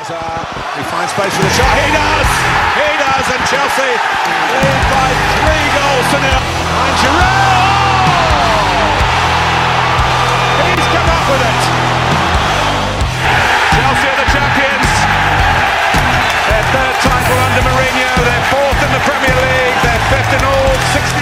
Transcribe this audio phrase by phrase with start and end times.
[0.00, 0.48] Hazard,
[0.80, 1.76] he finds space for the shot.
[1.76, 2.30] He does!
[2.72, 3.26] He does!
[3.36, 6.40] And Chelsea lead by three goals to nil.
[6.40, 7.60] And Giroud!
[10.72, 11.60] He's come up with it.
[13.76, 14.88] Chelsea are the champions.
[16.48, 18.08] Their third title under Mourinho.
[18.24, 19.78] They're fourth in the Premier League.
[19.84, 21.19] They're fifth in all 60 years after the...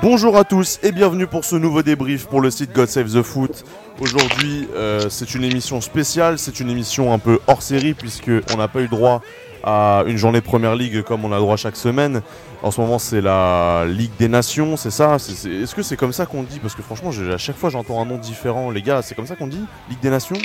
[0.00, 3.22] Bonjour à tous et bienvenue pour ce nouveau débrief pour le site God Save the
[3.22, 3.64] Foot.
[3.98, 8.58] Aujourd'hui, euh, c'est une émission spéciale, c'est une émission un peu hors série puisque on
[8.58, 9.22] n'a pas eu droit
[9.64, 12.22] à une journée de Première Ligue comme on a droit chaque semaine.
[12.62, 16.26] En ce moment, c'est la Ligue des Nations, c'est ça Est-ce que c'est comme ça
[16.26, 18.70] qu'on dit Parce que franchement, à chaque fois, j'entends un nom différent.
[18.70, 20.38] Les gars, c'est comme ça qu'on dit Ligue des Nations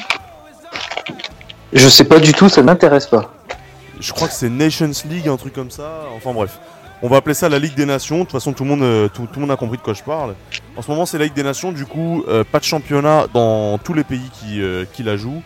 [1.74, 3.32] Je sais pas du tout, ça m'intéresse pas.
[4.00, 6.06] Je crois que c'est Nations League, un truc comme ça.
[6.16, 6.60] Enfin bref.
[7.06, 8.20] On va appeler ça la Ligue des Nations.
[8.20, 9.94] De toute façon, tout le monde, euh, tout, tout le monde a compris de quoi
[9.94, 10.36] je parle.
[10.78, 11.74] En ce moment, c'est la Ligue des Nations.
[11.74, 15.44] Du coup, euh, pas de championnat dans tous les pays qui, euh, qui la jouent.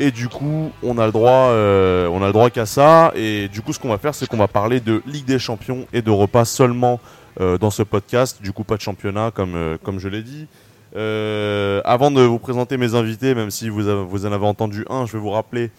[0.00, 3.12] Et du coup, on a le droit, on a le droit qu'à ça.
[3.14, 5.86] Et du coup, ce qu'on va faire, c'est qu'on va parler de Ligue des Champions
[5.92, 7.00] et d'Europa seulement
[7.40, 8.42] euh, dans ce podcast.
[8.42, 10.48] Du coup, pas de championnat, comme, comme je l'ai dit.
[10.92, 15.12] Avant de vous présenter mes invités, même si vous, vous en avez entendu un, je
[15.12, 15.70] vais vous rappeler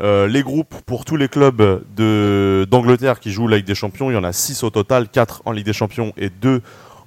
[0.00, 4.10] euh, les groupes pour tous les clubs d'Angleterre qui jouent la Ligue des Champions.
[4.10, 6.62] Il y en a 6 au total, 4 en Ligue des Champions et 2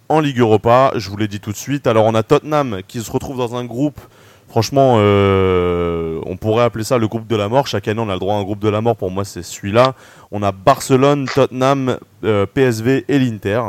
[0.09, 0.91] en Ligue Europa.
[0.95, 1.87] Je vous l'ai dit tout de suite.
[1.87, 3.99] Alors on a Tottenham qui se retrouve dans un groupe.
[4.47, 7.65] Franchement, euh, on pourrait appeler ça le groupe de la mort.
[7.65, 8.95] Chaque année, on a le droit à un groupe de la mort.
[8.95, 9.95] Pour moi, c'est celui-là.
[10.29, 13.61] On a Barcelone, Tottenham, euh, PSV et l'Inter.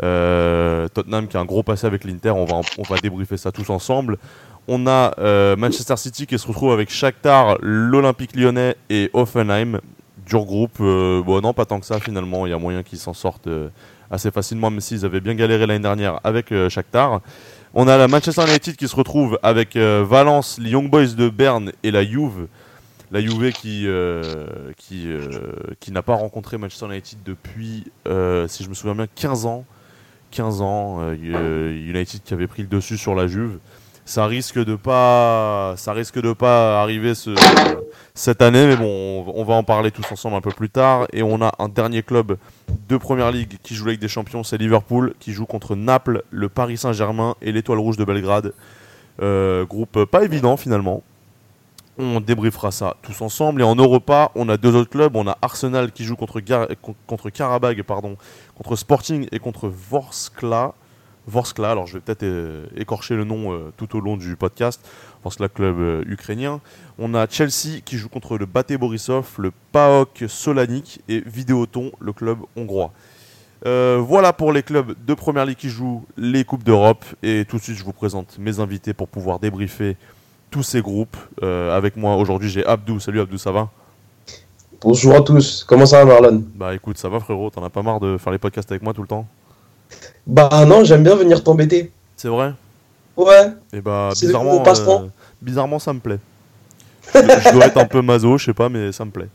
[0.00, 2.30] Tottenham qui a un gros passé avec l'Inter.
[2.30, 4.16] On va, on va débriefer ça tous ensemble.
[4.66, 9.80] On a euh, Manchester City qui se retrouve avec Shakhtar, l'Olympique lyonnais et Offenheim.
[10.26, 10.78] Dur groupe.
[10.80, 12.46] euh, bon, non, pas tant que ça finalement.
[12.46, 13.68] Il y a moyen qu'ils s'en sortent euh,
[14.10, 17.20] assez facilement, même s'ils avaient bien galéré l'année dernière avec Shakhtar.
[17.74, 21.72] On a la Manchester United qui se retrouve avec Valence, les Young Boys de Berne
[21.82, 22.46] et la Juve.
[23.10, 23.86] La Juve qui,
[25.90, 27.84] n'a pas rencontré Manchester United depuis,
[28.46, 29.64] si je me souviens bien, 15 ans.
[30.30, 31.12] 15 ans.
[31.12, 33.58] United qui avait pris le dessus sur la Juve
[34.04, 37.34] ça risque de pas ça risque de pas arriver ce,
[38.14, 41.06] cette année mais bon on, va en parler tous ensemble un peu plus tard.
[41.12, 42.36] Et on a un dernier club
[42.88, 46.48] de première ligue qui joue avec des champions c'est Liverpool qui joue contre Naples le
[46.48, 48.52] Paris Saint-Germain et l'Étoile Rouge de Belgrade.
[49.22, 51.02] Euh, groupe pas évident finalement.
[51.96, 53.62] On débriefera ça tous ensemble.
[53.62, 55.16] Et en Europa on a deux autres clubs.
[55.16, 56.40] On a Arsenal qui joue contre
[57.06, 58.16] contre Karabag pardon
[58.54, 60.74] contre Sporting et contre Vorskla
[61.26, 64.80] Vorskla, alors je vais peut-être euh, écorcher le nom euh, tout au long du podcast,
[65.22, 66.60] Vorskla club euh, ukrainien.
[66.98, 72.12] On a Chelsea qui joue contre le Bate Borisov, le PAOK Solanik et Videoton, le
[72.12, 72.92] club hongrois.
[73.66, 77.04] Euh, voilà pour les clubs de première ligue qui jouent les Coupes d'Europe.
[77.22, 79.96] Et tout de suite, je vous présente mes invités pour pouvoir débriefer
[80.50, 81.16] tous ces groupes.
[81.42, 83.00] Euh, avec moi aujourd'hui, j'ai Abdou.
[83.00, 83.70] Salut Abdou, ça va?
[84.82, 86.44] Bonjour à tous, comment ça va Marlon?
[86.54, 88.92] Bah écoute, ça va frérot, t'en as pas marre de faire les podcasts avec moi
[88.92, 89.26] tout le temps?
[90.26, 91.92] Bah non, j'aime bien venir t'embêter.
[92.16, 92.52] C'est vrai?
[93.16, 95.06] Ouais, Et bah C'est le bizarrement, euh,
[95.40, 96.18] bizarrement ça me plaît.
[97.14, 99.28] je, je dois être un peu maso, je sais pas, mais ça me plaît.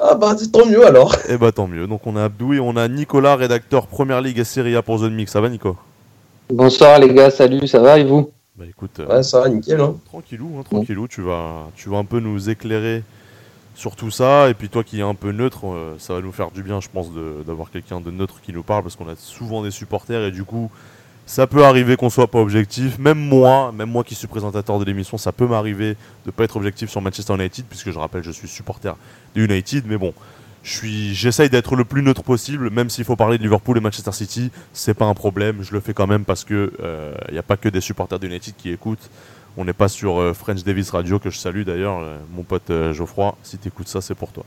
[0.00, 1.14] ah bah c'est tant mieux alors.
[1.28, 1.86] Et bah tant mieux.
[1.86, 4.98] Donc on a Abdou et on a Nicolas, rédacteur Première Ligue et Serie A pour
[4.98, 5.30] Zone Mix.
[5.32, 5.76] Ça va Nico?
[6.50, 8.30] Bonsoir les gars, salut, ça va et vous?
[8.56, 9.80] Bah écoute, euh, Ouais, ça va, nickel.
[9.80, 9.96] Hein.
[10.06, 11.06] tranquillou, hein, tranquillou.
[11.08, 13.02] Tu vas, tu vas un peu nous éclairer
[13.76, 14.48] sur tout ça.
[14.48, 16.80] Et puis toi qui es un peu neutre, euh, ça va nous faire du bien,
[16.80, 17.08] je pense,
[17.46, 20.42] d'avoir quelqu'un de neutre qui nous parle parce qu'on a souvent des supporters et du
[20.42, 20.70] coup.
[21.28, 24.84] Ça peut arriver qu'on soit pas objectif, même moi, même moi qui suis présentateur de
[24.84, 28.30] l'émission, ça peut m'arriver de pas être objectif sur Manchester United, puisque je rappelle, je
[28.30, 28.94] suis supporter
[29.34, 30.14] de United, mais bon,
[30.62, 34.52] j'essaye d'être le plus neutre possible, même s'il faut parler de Liverpool et Manchester City,
[34.72, 36.70] c'est pas un problème, je le fais quand même parce que
[37.26, 39.10] il n'y a pas que des supporters de United qui écoutent.
[39.56, 42.68] On n'est pas sur euh, French Davis Radio que je salue d'ailleurs, euh, mon pote
[42.70, 43.34] euh, Geoffroy.
[43.42, 44.44] Si t'écoutes ça, c'est pour toi.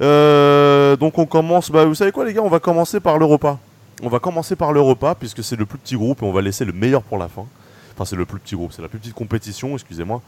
[0.00, 1.70] Donc on commence.
[1.70, 3.58] Bah, vous savez quoi les gars, on va commencer par l'Europa.
[4.02, 6.64] On va commencer par l'Europa puisque c'est le plus petit groupe et on va laisser
[6.64, 7.46] le meilleur pour la fin.
[7.94, 10.20] Enfin, c'est le plus petit groupe, c'est la plus petite compétition, excusez-moi.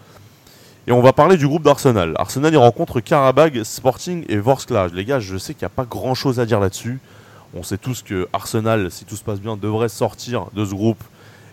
[0.86, 2.14] Et on va parler du groupe d'Arsenal.
[2.16, 4.88] Arsenal, il rencontre Karabag, Sporting et Vorskla.
[4.88, 6.98] Les gars, je sais qu'il n'y a pas grand chose à dire là-dessus.
[7.54, 11.02] On sait tous que Arsenal, si tout se passe bien, devrait sortir de ce groupe.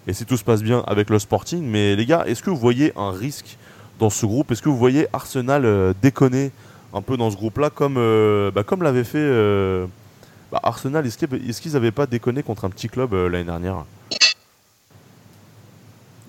[0.07, 1.63] Et si tout se passe bien avec le Sporting.
[1.63, 3.57] Mais les gars, est-ce que vous voyez un risque
[3.99, 4.51] dans ce groupe?
[4.51, 6.51] Est-ce que vous voyez Arsenal euh, déconner
[6.93, 9.85] un peu dans ce groupe-là comme, euh, bah, comme l'avait fait euh,
[10.51, 11.05] bah, Arsenal?
[11.05, 13.85] Est-ce qu'ils n'avaient pas déconné contre un petit club euh, l'année dernière?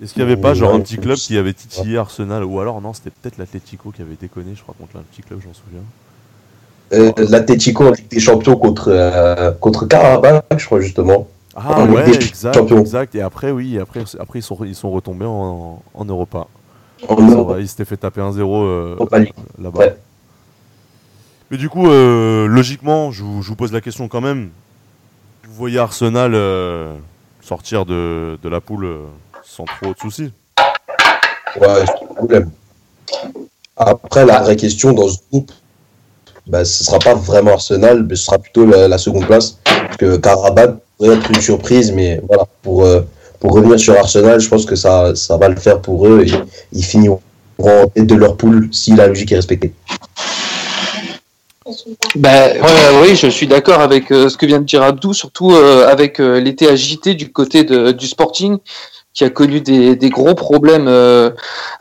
[0.01, 2.43] Est-ce qu'il n'y avait pas genre un petit club qui avait titillé Arsenal?
[2.43, 5.39] Ou alors non, c'était peut-être l'Atletico qui avait déconné, je crois, contre un petit club,
[5.43, 5.81] j'en souviens.
[6.93, 11.27] Euh, L'Atletico en Ligue des Champions contre, euh, contre Karabakh, je crois justement.
[11.59, 12.79] Ah ouais, des exact, Champions.
[12.81, 13.15] exact.
[13.15, 16.47] Et après, oui, après, après ils, sont, ils sont retombés en, en Europa.
[17.07, 19.19] En Ça Europe, va, il s'était fait taper 1-0 euh, Europa
[19.59, 19.79] là-bas.
[19.79, 19.97] Ouais.
[21.49, 24.49] Mais du coup, euh, logiquement, je vous, je vous pose la question quand même.
[25.47, 26.95] Vous voyez Arsenal euh,
[27.41, 28.87] sortir de, de la poule
[29.43, 30.31] sans trop de soucis?
[31.59, 32.51] Ouais, c'est le problème.
[33.77, 35.51] Après, la vraie question dans ce groupe,
[36.45, 39.57] bah, ce sera pas vraiment Arsenal, mais ce sera plutôt la, la seconde place.
[39.63, 43.01] Parce que Karabakh pourrait être une surprise, mais voilà, pour, euh,
[43.39, 46.31] pour revenir sur Arsenal, je pense que ça, ça va le faire pour eux et
[46.73, 47.21] ils finiront
[47.59, 49.73] en tête de leur poule si la logique est respectée.
[52.15, 52.57] Ben,
[53.01, 56.19] oui, je suis d'accord avec euh, ce que vient de dire Abdou, surtout euh, avec
[56.19, 58.57] l'été agité du côté de, du Sporting,
[59.17, 61.31] qui a connu des, gros problèmes euh,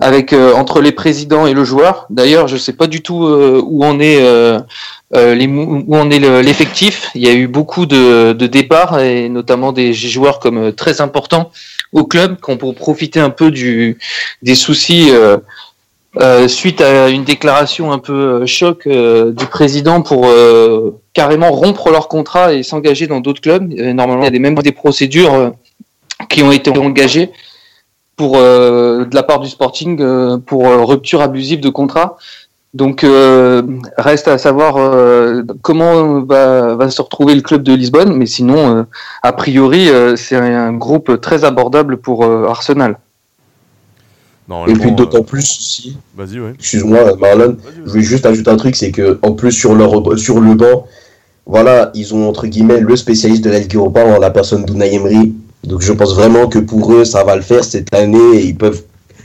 [0.00, 2.06] avec euh, entre les présidents et le joueur.
[2.08, 4.22] D'ailleurs, je sais pas du tout euh, où en est
[5.12, 7.10] les l'effectif.
[7.14, 11.50] Il y a eu beaucoup de, de départs et notamment des joueurs comme très importants
[11.92, 15.10] au club qui ont pour profiter un peu des soucis.
[16.48, 20.26] suite à une déclaration un peu choc du président pour
[21.12, 23.70] carrément rompre leur contrat et s'engager dans d'autres clubs.
[23.74, 25.52] Normalement, il y a des, même des procédures
[26.28, 27.30] qui ont été engagées
[28.16, 32.16] pour euh, de la part du Sporting euh, pour euh, rupture abusive de contrat.
[32.74, 33.62] Donc, euh,
[33.96, 38.76] reste à savoir euh, comment va, va se retrouver le club de Lisbonne, mais sinon,
[38.76, 38.82] euh,
[39.22, 42.98] a priori, euh, c'est un groupe très abordable pour euh, Arsenal.
[44.48, 46.52] Non, Et puis d'autant euh, plus Vas-y, ouais.
[46.54, 50.40] excuse-moi Marlon, Je voulais juste ajouter un truc, c'est que en plus sur leur sur
[50.40, 50.86] le banc,
[51.46, 54.94] voilà, ils ont entre guillemets le spécialiste de la Ligue Europa en la personne d'Unai
[54.94, 55.34] Emery.
[55.64, 58.56] Donc je pense vraiment que pour eux, ça va le faire cette année et ils
[58.56, 58.82] peuvent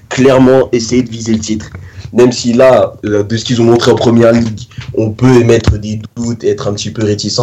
[0.10, 1.70] clairement essayer de viser le titre.
[2.14, 5.78] Même si là, euh, de ce qu'ils ont montré en première ligue, on peut émettre
[5.78, 7.40] des doutes, être un petit peu réticent,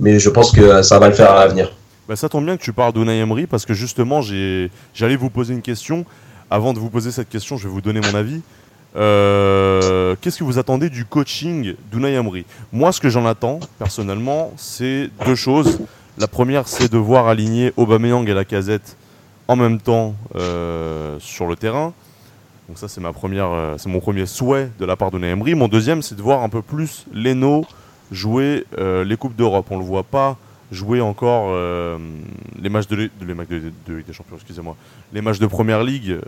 [0.00, 1.72] mais je pense que euh, ça va le faire à l'avenir.
[2.08, 5.52] Bah, ça tombe bien que tu parles d'Unai Emery parce que justement, j'allais vous poser
[5.54, 6.04] une question.
[6.50, 8.40] Avant de vous poser cette question, je vais vous donner mon avis.
[8.96, 12.18] Euh, Qu'est-ce que vous attendez du coaching d'Unai
[12.72, 15.78] Moi, ce que j'en attends, personnellement, c'est deux choses.
[16.18, 18.96] La première, c'est de voir aligner Aubameyang et Lacazette
[19.46, 21.92] en même temps euh, sur le terrain.
[22.68, 25.54] Donc ça, c'est ma première, euh, c'est mon premier souhait de la part d'Unai Emery.
[25.54, 27.64] Mon deuxième, c'est de voir un peu plus Leno
[28.10, 29.66] jouer euh, les coupes d'Europe.
[29.70, 30.36] On le voit pas
[30.70, 31.56] jouer encore
[32.60, 34.76] les matchs de, de- les matchs de, de des Champions, excusez-moi,
[35.14, 36.18] les matchs de Première Ligue,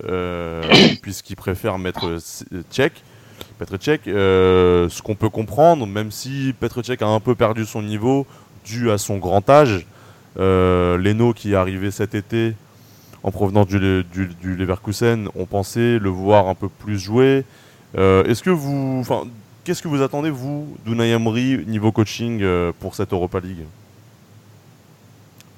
[1.03, 2.17] puisqu'il préfère mettre
[2.73, 3.03] Tchèque,
[3.59, 7.83] Petr Cech, ce qu'on peut comprendre, même si Petr Cech a un peu perdu son
[7.83, 8.27] niveau
[8.65, 9.87] dû à son grand âge.
[10.39, 12.55] Euh, Leno qui est arrivé cet été
[13.23, 14.05] en provenance du,
[14.43, 17.45] Leverkusen, on pensait le voir un peu plus jouer.
[17.99, 19.05] Euh, Est-ce que vous,
[19.65, 23.67] qu'est-ce que vous attendez vous d'Unai Emery niveau coaching euh, pour cette Europa League?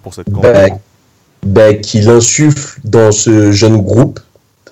[0.02, 0.78] Pour cette Bah, campagne
[1.46, 4.18] ben, qu'il insuffle dans ce jeune groupe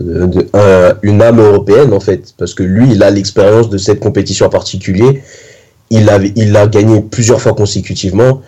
[0.00, 4.48] une âme européenne en fait parce que lui il a l'expérience de cette compétition en
[4.48, 5.22] particulier
[5.90, 8.42] il a, il a gagné plusieurs fois consécutivement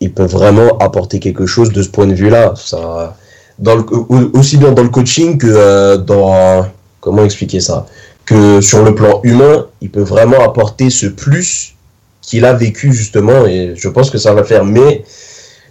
[0.00, 3.16] il peut vraiment apporter quelque chose de ce point de vue là ça
[4.34, 6.66] aussi bien dans le coaching que euh, dans
[7.00, 7.86] comment expliquer ça
[8.24, 11.74] que sur le plan humain il peut vraiment apporter ce plus
[12.22, 15.04] qu'il a vécu justement et je pense que ça va faire mais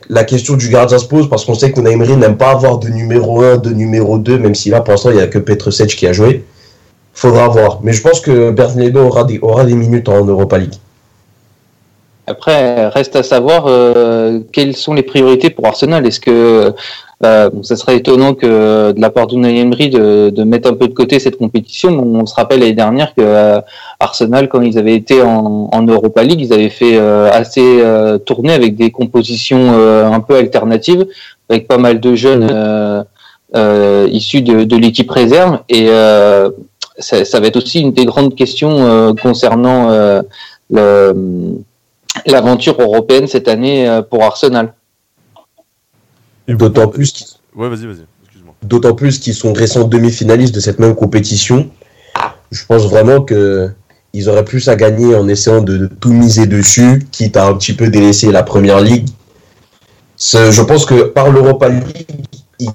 [0.09, 2.89] la question du gardien se pose parce qu'on sait que Emery n'aime pas avoir de
[2.89, 5.71] numéro 1, de numéro 2, même si là, pour l'instant, il n'y a que Petr
[5.73, 6.45] Sech qui a joué.
[7.13, 7.79] Faudra voir.
[7.83, 10.75] Mais je pense que des, aura des minutes en Europa League.
[12.27, 16.05] Après, reste à savoir euh, quelles sont les priorités pour Arsenal.
[16.05, 16.73] Est-ce que
[17.23, 20.73] euh, bon, ça serait étonnant que de la part d'Unai Emery de, de mettre un
[20.73, 21.89] peu de côté cette compétition.
[21.97, 23.61] On se rappelle l'année dernière que euh,
[23.99, 28.17] Arsenal, quand ils avaient été en, en Europa League, ils avaient fait euh, assez euh,
[28.17, 31.07] tourner avec des compositions euh, un peu alternatives,
[31.49, 33.03] avec pas mal de jeunes euh,
[33.55, 35.59] euh, issus de, de l'équipe réserve.
[35.69, 36.49] Et euh,
[36.99, 40.21] ça, ça va être aussi une des grandes questions euh, concernant euh,
[40.69, 41.13] le
[42.25, 44.73] l'aventure européenne cette année euh, pour Arsenal.
[46.47, 48.05] D'autant plus qu'ils Ouais, vas-y, vas-y.
[48.23, 48.53] Excuse-moi.
[48.61, 51.69] d'autant plus qu'ils sont récents demi-finalistes de cette même compétition.
[52.51, 53.71] Je pense vraiment que
[54.13, 57.73] ils auraient plus à gagner en essayant de, tout miser dessus, quitte à un petit
[57.73, 59.07] peu délaisser la première ligue.
[60.19, 62.05] Je pense que par l'Europa League,
[62.59, 62.69] ils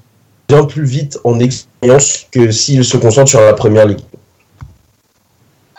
[0.47, 4.01] bien plus vite en expérience que s'ils se concentrent sur la première ligue.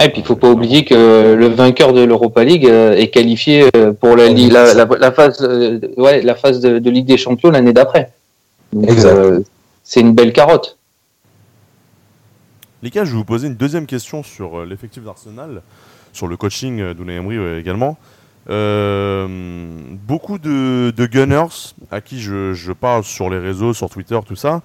[0.02, 3.70] Et puis il faut pas oublier que le vainqueur de l'Europa League euh, est qualifié
[3.76, 7.06] euh, pour la, li- la, la, la phase, euh, ouais, la phase de, de Ligue
[7.06, 8.12] des Champions l'année d'après.
[8.74, 9.40] Euh,
[9.84, 10.78] c'est une belle carotte.
[12.82, 15.62] Les gars, je vais vous poser une deuxième question sur l'effectif d'Arsenal,
[16.12, 17.96] sur le coaching d'Unai Emery également.
[18.50, 19.26] Euh,
[20.06, 24.36] beaucoup de, de Gunners à qui je, je parle sur les réseaux, sur Twitter, tout
[24.36, 24.60] ça,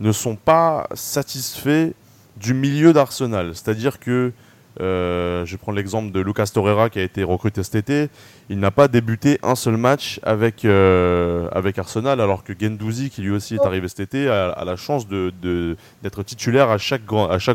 [0.00, 1.92] ne sont pas satisfaits
[2.38, 3.52] du milieu d'Arsenal.
[3.54, 4.32] C'est-à-dire que,
[4.80, 8.08] euh, je prends l'exemple de Lucas Torreira qui a été recruté cet été,
[8.48, 13.30] il n'a pas débuté un seul match avec, euh, Arsenal, alors que Gendouzi, qui lui
[13.30, 17.08] aussi est arrivé cet été, a, la chance d'être titulaire à chaque,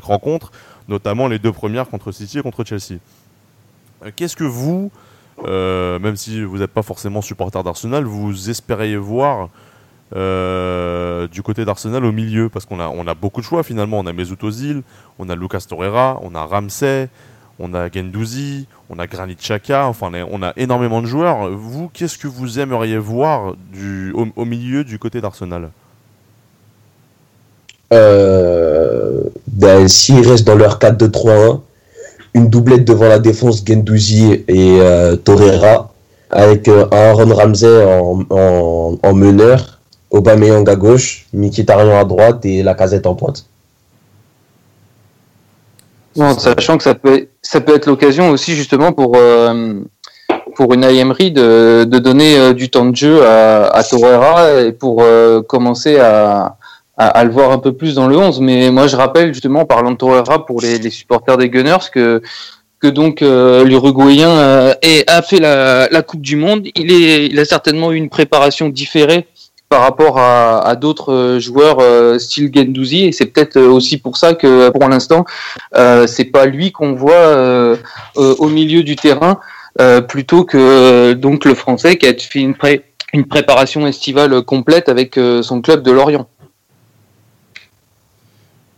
[0.04, 0.52] rencontre,
[0.88, 3.00] notamment les deux premières contre City et contre Chelsea.
[4.04, 4.92] Euh, Qu'est-ce que vous,
[5.44, 9.50] même si vous n'êtes pas forcément supporter d'Arsenal, vous espériez voir
[10.16, 14.00] euh, du côté d'Arsenal au milieu Parce qu'on a, on a beaucoup de choix finalement.
[14.00, 14.84] On a Mesut Ozil,
[15.20, 17.10] on a Lucas Torreira, on a Ramsey,
[17.60, 19.88] on a Gendouzi, on a Granit Xhaka.
[19.88, 21.50] Enfin, on a, énormément de joueurs.
[21.50, 23.56] Vous, qu'est-ce que vous aimeriez voir
[24.14, 25.70] au, milieu du côté d'Arsenal?
[27.94, 31.62] Euh, ben, S'ils restent dans leur 4-2-3-1,
[32.34, 35.94] une doublette devant la défense Gendouzi et euh, Torreira,
[36.30, 37.86] avec euh, Aaron Ramsey
[38.30, 39.75] en meneur,
[40.16, 43.46] Aubameyang à gauche, Mkhitaryan à droite et la casette en pointe.
[46.38, 49.74] Sachant que ça peut, ça peut être l'occasion aussi justement pour euh,
[50.56, 54.72] pour une Emery de, de donner euh, du temps de jeu à, à Torreira et
[54.72, 56.56] pour euh, commencer à,
[56.96, 58.40] à, à le voir un peu plus dans le 11.
[58.40, 61.90] Mais moi, je rappelle justement, en parlant de Torreira pour les, les supporters des Gunners,
[61.92, 62.22] que
[62.80, 64.74] que donc euh, l'Uruguayen euh,
[65.08, 66.68] a fait la, la Coupe du Monde.
[66.76, 69.28] Il est, il a certainement eu une préparation différée
[69.70, 74.18] par rapport à, d'autres euh, joueurs euh, style Gendouzi et c'est peut-être euh, aussi pour
[74.18, 75.26] ça que pour l'instant
[76.08, 77.78] c'est pas lui qu'on voit
[78.16, 79.40] au milieu du terrain
[80.08, 85.20] plutôt que donc le français qui a fait une, pré- une préparation estivale complète avec
[85.42, 86.28] son club de Lorient.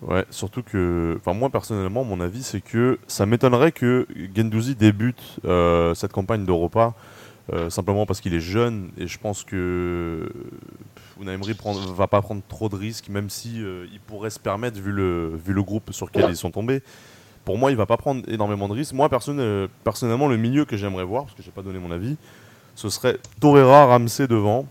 [0.01, 5.21] Ouais, surtout que, enfin moi personnellement, mon avis c'est que ça m'étonnerait que Gendouzi débute
[5.95, 6.93] cette campagne d'Europa
[7.53, 10.29] euh, simplement parce qu'il est jeune et je pense que
[11.19, 14.39] Unai Emery prend- va pas prendre trop de risques, même si euh, il pourrait se
[14.39, 16.81] permettre vu le vu le groupe sur lequel ils sont tombés.
[17.45, 18.93] Pour moi, il va pas prendre énormément de risques.
[18.93, 21.91] Moi personne- euh, personnellement, le milieu que j'aimerais voir, parce que j'ai pas donné mon
[21.91, 22.17] avis,
[22.75, 24.67] ce serait Torreira, Ramsey devant,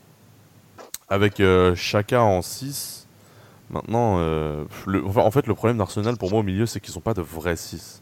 [1.09, 1.42] avec
[1.75, 3.06] Chaka en 6
[3.68, 7.00] Maintenant, le- enfin, en fait, le problème d'Arsenal pour moi au milieu, c'est qu'ils sont
[7.00, 8.00] pas de vrais 6.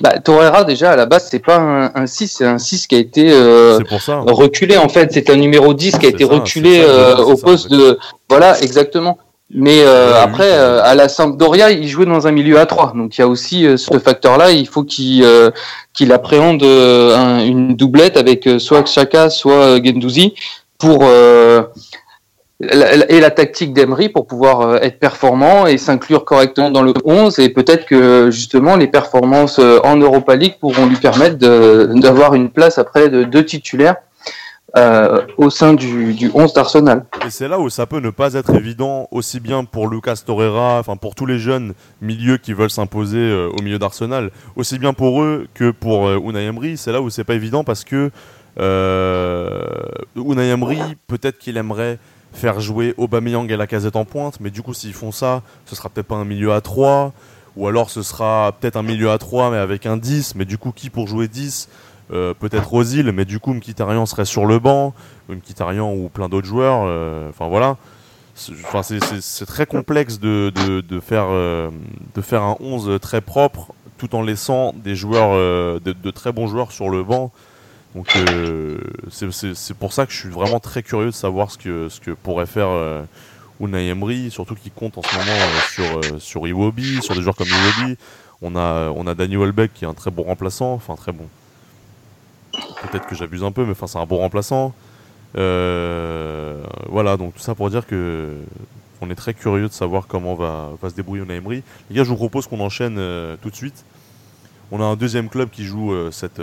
[0.00, 2.94] Bah, Torreira déjà à la base c'est pas un, un 6, c'est un 6 qui
[2.94, 4.20] a été euh, c'est pour ça.
[4.26, 7.36] reculé en fait, c'est un numéro 10 qui a été ça, reculé ça, euh, au
[7.36, 7.98] poste de
[8.28, 9.18] voilà exactement.
[9.54, 12.94] Mais euh, après oui, euh, à la Sampdoria, il jouait dans un milieu à 3.
[12.96, 15.50] Donc il y a aussi euh, ce facteur-là, il faut qu'il euh,
[15.92, 20.32] qu'il appréhende euh, un- une doublette avec soit Xhaka, soit Gendouzi
[20.78, 21.02] pour
[22.62, 27.38] et la tactique d'Emery pour pouvoir euh, être performant et s'inclure correctement dans le 11
[27.40, 32.50] et peut-être que justement les performances euh, en Europa League pourront lui permettre d'avoir une
[32.50, 33.96] place après de deux titulaires
[34.76, 37.04] euh, au sein du, du 11 d'Arsenal.
[37.26, 40.78] Et c'est là où ça peut ne pas être évident, aussi bien pour Lucas Torreira,
[40.78, 45.22] enfin pour tous les jeunes milieux qui veulent s'imposer au milieu d'Arsenal, aussi bien pour
[45.22, 46.76] eux que pour Unai Emery.
[46.76, 48.10] C'est là où c'est pas évident parce que
[48.60, 49.62] euh,
[50.16, 51.98] Unai Emery, peut-être qu'il aimerait
[52.32, 55.74] faire jouer Aubameyang et la casette en pointe, mais du coup s'ils font ça, ce
[55.76, 57.12] sera peut-être pas un milieu à 3,
[57.56, 60.58] ou alors ce sera peut-être un milieu à 3 mais avec un 10, mais du
[60.58, 61.68] coup qui pour jouer 10
[62.12, 64.92] Euh, peut-être Ozil, mais du coup Mkhitaryan serait sur le banc,
[65.30, 66.82] ou Mkhitaryan ou plein d'autres joueurs.
[66.84, 67.76] euh, Enfin voilà,
[68.34, 75.32] C'est- très complexe de, euh, faire un 11 très propre, tout en laissant des joueurs
[75.80, 77.30] de très bons joueurs sur le banc.
[77.94, 78.78] Donc euh,
[79.10, 82.68] c'est- pour ça que je suis vraiment très curieux de savoir ce que pourrait faire
[82.68, 83.02] euh,
[83.60, 85.84] Unai Emery, surtout qu'il compte en ce moment euh, sur
[86.14, 87.96] euh, sur Iwobi, sur des joueurs comme Iwobi.
[88.40, 91.26] On a on a Danny Welbeck qui est un très bon remplaçant, enfin très bon.
[92.90, 94.74] Peut-être que j'abuse un peu, mais c'est un bon remplaçant.
[95.34, 98.34] Voilà, donc tout ça pour dire que
[99.00, 101.62] on est très curieux de savoir comment va, va se débrouiller Unai Emery.
[101.90, 102.96] Les gars, je vous propose qu'on enchaîne
[103.42, 103.84] tout de suite.
[104.70, 106.40] On a un deuxième club qui joue cette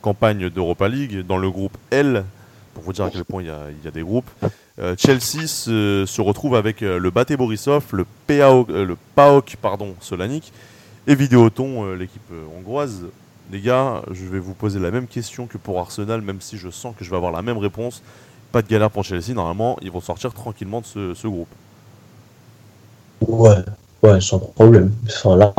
[0.00, 2.24] campagne d'Europa League dans le groupe L,
[2.74, 4.30] pour vous dire à quel point il y a, des groupes.
[4.78, 9.94] Euh, Chelsea se, retrouve avec euh, le Bate Borisov, le, PAOK, euh, le PAOK pardon,
[10.00, 10.52] Solanik
[11.06, 13.04] et Vidéoton, l'équipe hongroise.
[13.52, 16.70] Les gars, je vais vous poser la même question que pour Arsenal, même si je
[16.70, 18.02] sens que je vais avoir la même réponse.
[18.52, 21.48] Pas de galère pour Chelsea, normalement, ils vont sortir tranquillement de ce, groupe.
[23.20, 23.64] Ouais,
[24.02, 24.92] ouais, sans problème.
[25.24, 25.52] Là,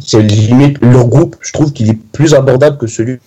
[0.00, 3.18] c'est limite leur groupe, je trouve qu'il est plus abordable que celui.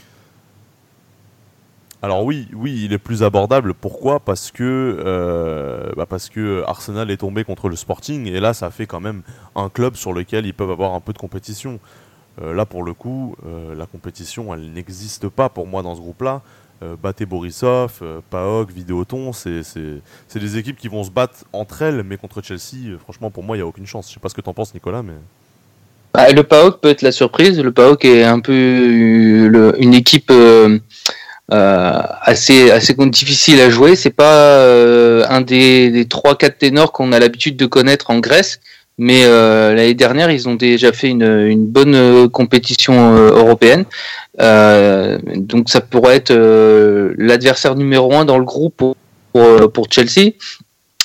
[2.01, 3.73] Alors oui, oui, il est plus abordable.
[3.73, 4.21] Pourquoi?
[4.21, 8.71] Parce que euh, bah parce que Arsenal est tombé contre le Sporting et là, ça
[8.71, 9.21] fait quand même
[9.55, 11.77] un club sur lequel ils peuvent avoir un peu de compétition.
[12.41, 15.99] Euh, là, pour le coup, euh, la compétition, elle n'existe pas pour moi dans ce
[15.99, 16.41] groupe-là.
[17.03, 19.65] Baté Borisov, Paok, Vidéoton, c'est
[20.33, 23.59] des équipes qui vont se battre entre elles, mais contre Chelsea, franchement, pour moi, il
[23.59, 24.07] n'y a aucune chance.
[24.07, 25.15] Je sais pas ce que t'en penses, Nicolas, mais.
[26.13, 27.59] Bah, le PAOK peut être la surprise.
[27.59, 30.79] Le PAOK est un peu une équipe euh,
[31.51, 33.95] euh, assez assez difficile à jouer.
[33.95, 38.59] C'est pas euh, un des, des 3-4 ténors qu'on a l'habitude de connaître en Grèce.
[38.97, 43.85] Mais euh, l'année dernière, ils ont déjà fait une, une bonne euh, compétition européenne.
[44.37, 46.33] Donc ça pourrait être
[47.17, 48.75] l'adversaire numéro un dans le groupe
[49.33, 50.33] pour, pour Chelsea.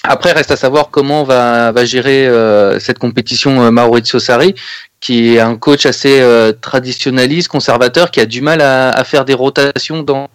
[0.07, 4.55] Après, reste à savoir comment va, va gérer euh, cette compétition euh, Maurizio Sarri,
[5.01, 9.25] qui est un coach assez euh, traditionnaliste, conservateur, qui a du mal à, à faire
[9.25, 10.29] des rotations dans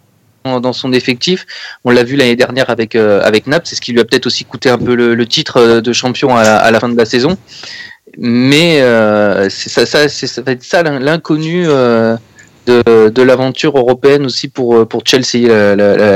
[0.46, 1.46] dans son effectif.
[1.84, 4.26] On l'a vu l'année dernière avec euh, avec Naples, c'est ce qui lui a peut-être
[4.26, 7.06] aussi coûté un peu le, titre euh, de champion à à la fin de la
[7.06, 7.38] saison.
[8.18, 8.80] Mais
[9.50, 15.04] ça, ça, ça va être ça l'in- l'inconnu de, de l'aventure européenne aussi pour pour
[15.06, 15.48] Chelsea,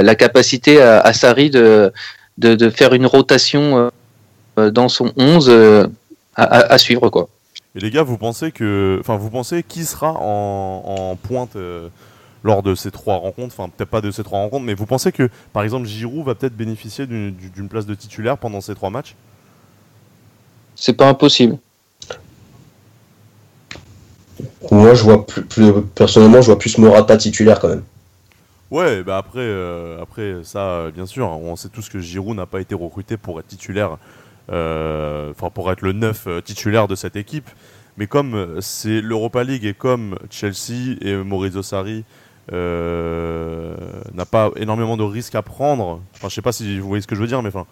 [0.02, 1.92] la capacité à, à Sarri de,
[2.38, 3.92] de de faire une rotation
[4.60, 5.88] euh, dans son 11 euh,
[6.36, 7.28] à, suivre quoi.
[7.75, 11.88] Et les gars, vous pensez que, enfin, vous pensez qui sera en, en pointe euh,
[12.44, 15.12] lors de ces trois rencontres Enfin, peut-être pas de ces trois rencontres, mais vous pensez
[15.12, 18.92] que, par exemple, Giroud va peut-être bénéficier d'une d'une place de titulaire pendant ces trois
[18.92, 19.16] matchs?
[20.75, 21.58] C'est pas impossible.
[24.72, 27.84] Moi, je vois plus, plus- personnellement, je vois plus Morata titulaire quand même.
[28.74, 32.60] Ouais, bah après, euh, après ça, bien sûr, on sait tous que Giroud n'a pas
[32.60, 34.00] été recruté pour être titulaire,
[34.51, 37.48] euh, enfin pour être le neuf euh, titulaire de cette équipe.
[37.98, 42.03] Mais comme c'est l'Europa League et comme Chelsea et Maurizio Sarri
[42.51, 43.75] euh,
[44.12, 47.08] n'a pas énormément de risques à prendre, enfin je sais pas si vous voyez ce
[47.08, 47.68] que je veux dire, mais enfin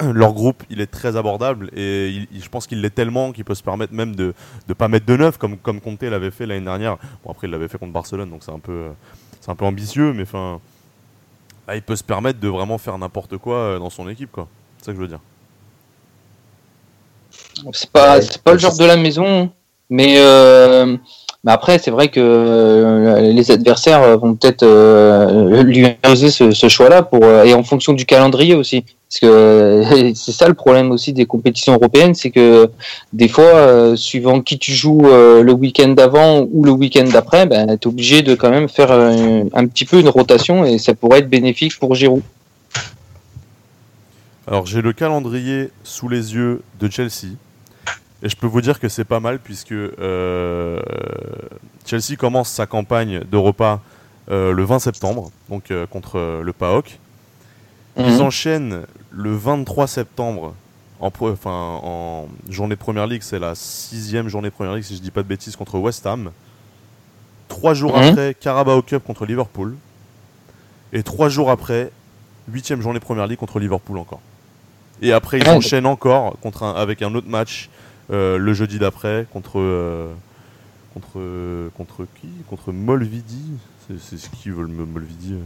[0.14, 3.62] leur groupe il est très abordable et je pense qu'il l'est tellement qu'il peut se
[3.62, 4.32] permettre même de
[4.70, 6.96] ne pas mettre de neuf comme comme Conte l'avait fait l'année dernière.
[7.24, 8.86] Bon après il l'avait fait contre Barcelone donc c'est un peu
[9.40, 10.60] c'est un peu ambitieux, mais enfin,
[11.66, 14.48] là, il peut se permettre de vraiment faire n'importe quoi euh, dans son équipe, quoi.
[14.78, 15.20] C'est ça que je veux dire.
[17.72, 19.50] C'est pas, c'est pas le genre de la maison,
[19.88, 20.96] mais, euh,
[21.44, 26.68] mais après, c'est vrai que euh, les adversaires vont peut-être euh, lui imposer ce, ce
[26.68, 31.12] choix-là pour et en fonction du calendrier aussi, parce que c'est ça le problème aussi
[31.12, 32.70] des compétitions européennes, c'est que
[33.12, 37.44] des fois, euh, suivant qui tu joues euh, le week-end d'avant ou le week-end d'après,
[37.46, 40.94] ben, t'es obligé de quand même faire euh, un petit peu une rotation et ça
[40.94, 42.22] pourrait être bénéfique pour Giroud.
[44.46, 47.34] Alors, j'ai le calendrier sous les yeux de Chelsea.
[48.22, 50.80] Et je peux vous dire que c'est pas mal, puisque euh,
[51.86, 53.80] Chelsea commence sa campagne d'Europa
[54.30, 56.98] euh, le 20 septembre, donc euh, contre le PAOK.
[57.96, 58.20] Ils Mhm.
[58.20, 60.54] enchaînent le 23 septembre
[61.00, 64.84] en, pro- enfin, en journée de première ligue, c'est la sixième journée de première ligue,
[64.84, 66.30] si je dis pas de bêtises, contre West Ham.
[67.48, 68.02] Trois jours Mhm.
[68.04, 69.76] après, Carabao Cup contre Liverpool.
[70.92, 71.90] Et trois jours après,
[72.48, 74.20] huitième journée première ligue contre Liverpool encore.
[75.02, 77.70] Et après, ils enchaînent encore contre un- avec un autre match
[78.12, 80.12] euh, le jeudi d'après contre, euh,
[80.94, 82.28] contre, contre qui?
[82.48, 83.52] Contre Molvidi?
[84.00, 85.38] C'est ce qui veut le Molvidi euh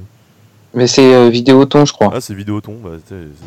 [0.75, 2.11] Mais c'est euh, Vidéoton, je crois.
[2.15, 2.77] ah, c'est Vidéoton.
[2.83, 2.91] Bah,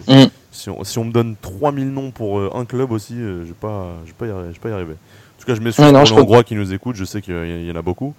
[0.08, 0.26] Mm.
[0.52, 3.54] si, on, si on me donne 3000 noms pour euh, un club aussi, euh, je
[3.54, 4.94] pas, je vais pas, y arriver.
[4.94, 6.96] En tout cas, je pour je les Hongrois qui nous écoutent.
[6.96, 8.14] Je sais qu'il y, y en a beaucoup.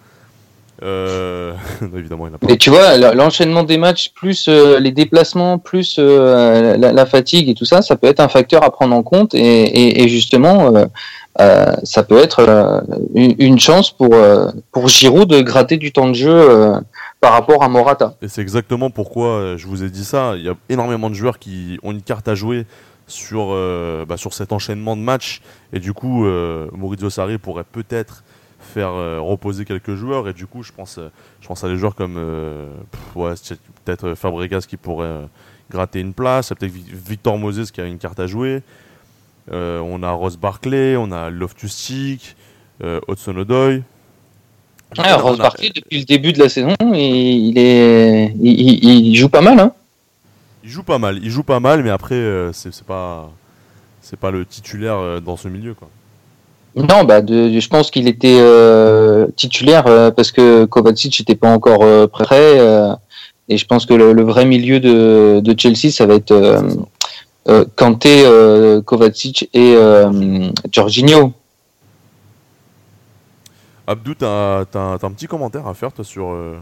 [0.83, 1.55] Euh,
[1.97, 2.53] évidemment, il y en a pas.
[2.53, 7.65] Et tu vois, l'enchaînement des matchs, plus les déplacements, plus la, la fatigue et tout
[7.65, 9.35] ça, ça peut être un facteur à prendre en compte.
[9.35, 10.73] Et, et, et justement,
[11.41, 12.81] euh, ça peut être euh,
[13.15, 16.73] une, une chance pour, euh, pour Giroud de gratter du temps de jeu
[17.21, 18.17] par rapport à Morata.
[18.23, 20.35] Et c'est exactement pourquoi euh, je vous ai dit ça.
[20.37, 22.67] Il y a énormément de joueurs qui ont une carte à jouer
[23.07, 25.41] sur, euh, bah, sur cet enchaînement de matchs.
[25.73, 28.23] Et du coup, euh, Maurizio Sarri pourrait peut-être
[28.61, 30.29] faire euh, reposer quelques joueurs.
[30.29, 31.01] Et du coup, je pense,
[31.41, 32.15] je pense à des joueurs comme
[33.15, 35.27] peut-être Fabregas qui pourrait
[35.71, 36.51] gratter une place.
[36.51, 38.63] Peut-être Vi- Victor Moses qui a une carte à jouer.
[39.51, 42.37] On a Ross Barkley, on a Loftus-Cheek,
[42.85, 43.79] euh, Hudson Odoi.
[44.97, 49.15] Ah, Ross Barkley, depuis le début de la saison, il, il est, il, il- il
[49.17, 49.59] joue pas mal.
[49.61, 49.73] Hein.
[50.65, 53.31] Il joue pas mal, il joue pas mal, mais après euh, c'est pas
[54.01, 55.89] c'est pas le titulaire euh, dans ce milieu quoi.
[56.77, 61.35] Non, bah, de, de- je pense qu'il était euh, titulaire euh, parce que Kovacic n'était
[61.35, 62.59] pas encore prêt.
[63.49, 66.35] et je pense que le, le vrai milieu de, de Chelsea, ça va être
[67.77, 68.25] Kanté,
[68.85, 69.75] Kovacic et
[70.73, 71.33] Jorginho.
[73.89, 76.27] Abdou, t'as t'as- t'as un petit commentaire à faire toi sur.
[76.31, 76.57] euh,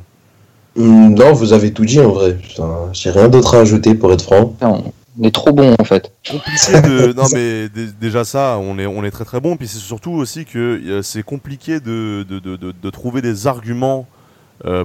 [0.79, 2.35] Hum, Non, vous avez tout dit en vrai.
[2.35, 4.55] Putain, J'ai rien d'autre à ajouter pour être franc.
[4.62, 6.12] Non, on est trop bon en fait.
[6.31, 9.67] compliqué de non mais dé- déjà ça on est on est très très bon puis
[9.69, 14.07] c'est surtout aussi que euh, c'est compliqué de de, de, de- de trouver des arguments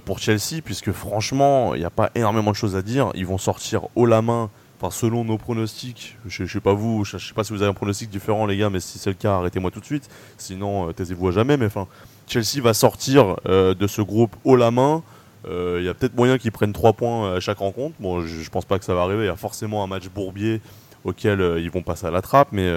[0.05, 3.09] pour Chelsea, puisque franchement, il n'y a pas énormément de choses à dire.
[3.15, 4.49] Ils vont sortir haut la main,
[4.79, 6.17] enfin selon nos pronostics.
[6.27, 8.57] Je, ne sais pas vous, je, sais pas si vous avez un pronostic différent, les
[8.57, 10.09] gars, mais si c'est le cas, arrêtez-moi tout de suite.
[10.37, 11.55] Sinon, taisez-vous à jamais.
[11.55, 11.87] Mais enfin,
[12.27, 15.03] Chelsea va sortir de ce groupe haut la main.
[15.45, 17.95] Il y a peut-être moyen qu'ils prennent 3 points à chaque rencontre.
[17.99, 19.23] Bon, je, je pense pas que ça va arriver.
[19.23, 20.61] Il y a forcément un match bourbier
[21.03, 22.69] auquel ils vont passer à la trappe, mais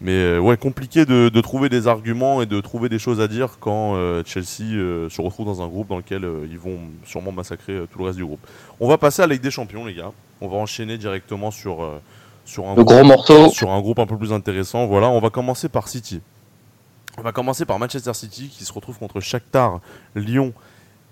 [0.00, 3.26] mais euh, ouais, compliqué de, de, trouver des arguments et de trouver des choses à
[3.26, 7.32] dire quand euh, Chelsea euh, se retrouve dans un groupe dans lequel ils vont sûrement
[7.32, 8.40] massacrer tout le reste du groupe.
[8.78, 10.12] On va passer à la Ligue des Champions, les gars.
[10.40, 11.84] On va enchaîner directement sur,
[12.44, 13.50] sur, un, le gros morceau.
[13.50, 14.86] sur un groupe un peu plus intéressant.
[14.86, 16.20] Voilà, on va commencer par City.
[17.18, 19.80] On va commencer par Manchester City qui se retrouve contre Shakhtar,
[20.14, 20.52] Lyon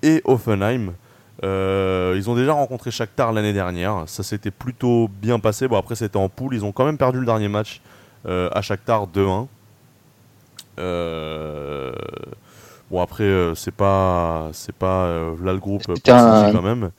[0.03, 0.95] et Offenheim.
[1.43, 4.05] ils ont déjà rencontré Shakhtar l'année dernière.
[4.07, 5.69] Ça s'était plutôt bien passé.
[5.69, 6.55] Bon, après, c'était en poule.
[6.55, 7.81] Ils ont quand même perdu le dernier match
[8.27, 9.47] euh, à Shakhtar 2-1.
[10.79, 11.93] Euh,
[12.91, 15.07] bon après euh, c'est pas c'est pas
[15.43, 16.91] là le groupe quand même.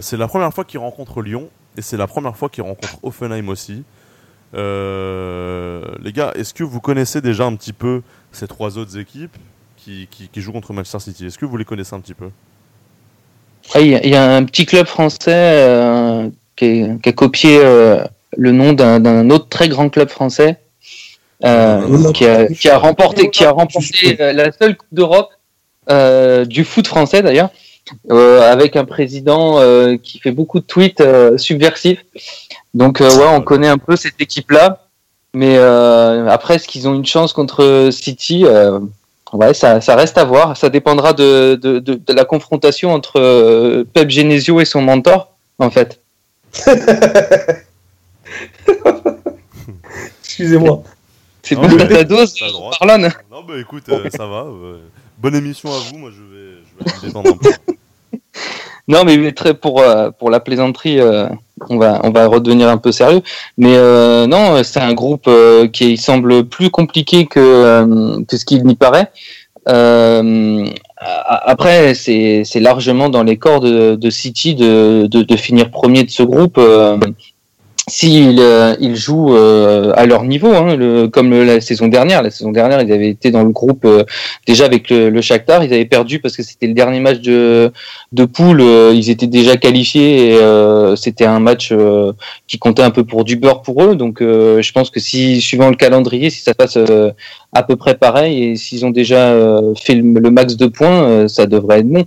[0.00, 3.48] c'est la première fois qu'il rencontre Lyon et c'est la première fois qu'il rencontre Offenheim
[3.48, 3.84] aussi.
[4.52, 9.36] Les gars, est-ce que vous connaissez déjà un petit peu ces trois autres équipes
[9.76, 11.26] qui, qui, jouent contre Manchester City?
[11.26, 12.30] Est-ce que vous les connaissez un petit peu?
[13.76, 17.60] Il y, a un petit club français qui, qui, a copié
[18.36, 20.58] le nom d'un autre très grand club français
[21.44, 25.30] euh, qui, a, qui, a, remporté, qui a remporté la seule Coupe d'Europe
[25.88, 27.48] euh, du foot français d'ailleurs,
[28.10, 32.04] euh, avec un président euh, qui fait beaucoup de tweets euh, subversifs.
[32.74, 34.86] Donc ouais, on connaît un peu cette équipe-là,
[35.34, 38.44] mais après, est-ce qu'ils ont une chance contre City
[39.32, 40.56] Ouais, ça, ça, reste à voir.
[40.56, 45.70] Ça dépendra de, de, de, de la confrontation entre Pep Genesio et son mentor, en
[45.70, 46.00] fait.
[50.24, 50.82] Excusez-moi.
[51.42, 52.34] C'est bon, ta dose,
[52.80, 54.46] Marlon Non, bah écoute, euh, ça va.
[55.18, 56.59] bonne émission à vous, moi je vais,
[58.88, 61.28] Non, mais très pour, euh, pour la plaisanterie, euh,
[61.68, 63.22] on, va, on va redevenir un peu sérieux.
[63.56, 63.76] Mais
[64.26, 65.30] non, c'est un groupe
[65.72, 69.12] qui semble plus compliqué que, que ce qu'il n'y paraît.
[70.96, 76.58] après, c'est largement dans les corps de, City de, de, finir premier de ce groupe
[77.90, 82.22] s'ils euh, ils jouent euh, à leur niveau, hein, le, comme la saison dernière.
[82.22, 84.04] La saison dernière, ils avaient été dans le groupe euh,
[84.46, 85.64] déjà avec le, le, Shakhtar.
[85.64, 87.72] Ils avaient perdu parce que c'était le dernier match de,
[88.12, 88.62] de poule.
[88.94, 90.38] ils étaient déjà qualifiés et
[90.96, 91.72] c'était un match
[92.46, 93.96] qui comptait un peu pour du beurre pour eux.
[93.96, 96.78] Donc, je pense que si, suivant le calendrier, si ça passe
[97.52, 99.34] à peu près pareil et s'ils ont déjà
[99.78, 102.06] fait le, le, max de points, ça devrait être bon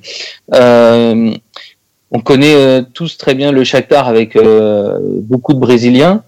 [2.13, 6.23] on connaît euh, tous très bien le Shakhtar avec euh, beaucoup de Brésiliens.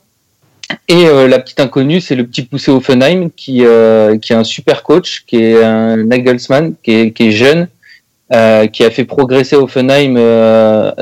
[0.88, 3.64] Et euh, la petite inconnue, c'est le petit poussé Offenheim qui,
[4.22, 7.68] qui est un super coach, qui est un Nagelsmann, qui est, qui est jeune,
[8.74, 10.16] qui a fait progresser Offenheim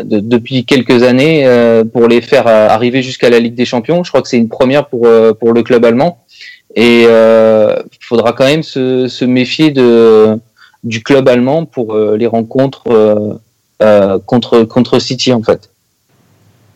[0.03, 1.47] depuis quelques années
[1.93, 4.03] pour les faire arriver jusqu'à la Ligue des Champions.
[4.03, 5.07] Je crois que c'est une première pour,
[5.39, 6.25] pour le club allemand.
[6.75, 10.37] Et il faudra quand même se, se méfier de,
[10.83, 13.39] du club allemand pour les rencontres
[13.83, 15.69] euh, contre, contre City en fait.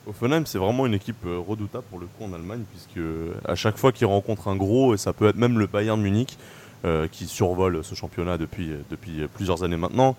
[0.08, 3.06] Offenheim, c'est vraiment une équipe euh, redoutable pour le coup en Allemagne, puisque
[3.46, 6.38] à chaque fois qu'ils rencontrent un gros, et ça peut être même le Bayern Munich,
[6.86, 10.16] euh, qui survole ce championnat depuis, depuis plusieurs années maintenant,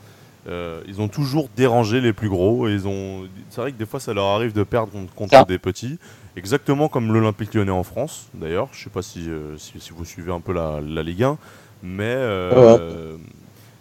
[0.86, 2.68] ils ont toujours dérangé les plus gros.
[2.68, 3.24] Et ils ont...
[3.50, 5.98] C'est vrai que des fois, ça leur arrive de perdre contre, des petits,
[6.36, 8.68] exactement comme l'Olympique lyonnais en France, d'ailleurs.
[8.72, 11.36] Je ne sais pas si, si, vous suivez un peu la, la Ligue 1,
[11.82, 12.16] mais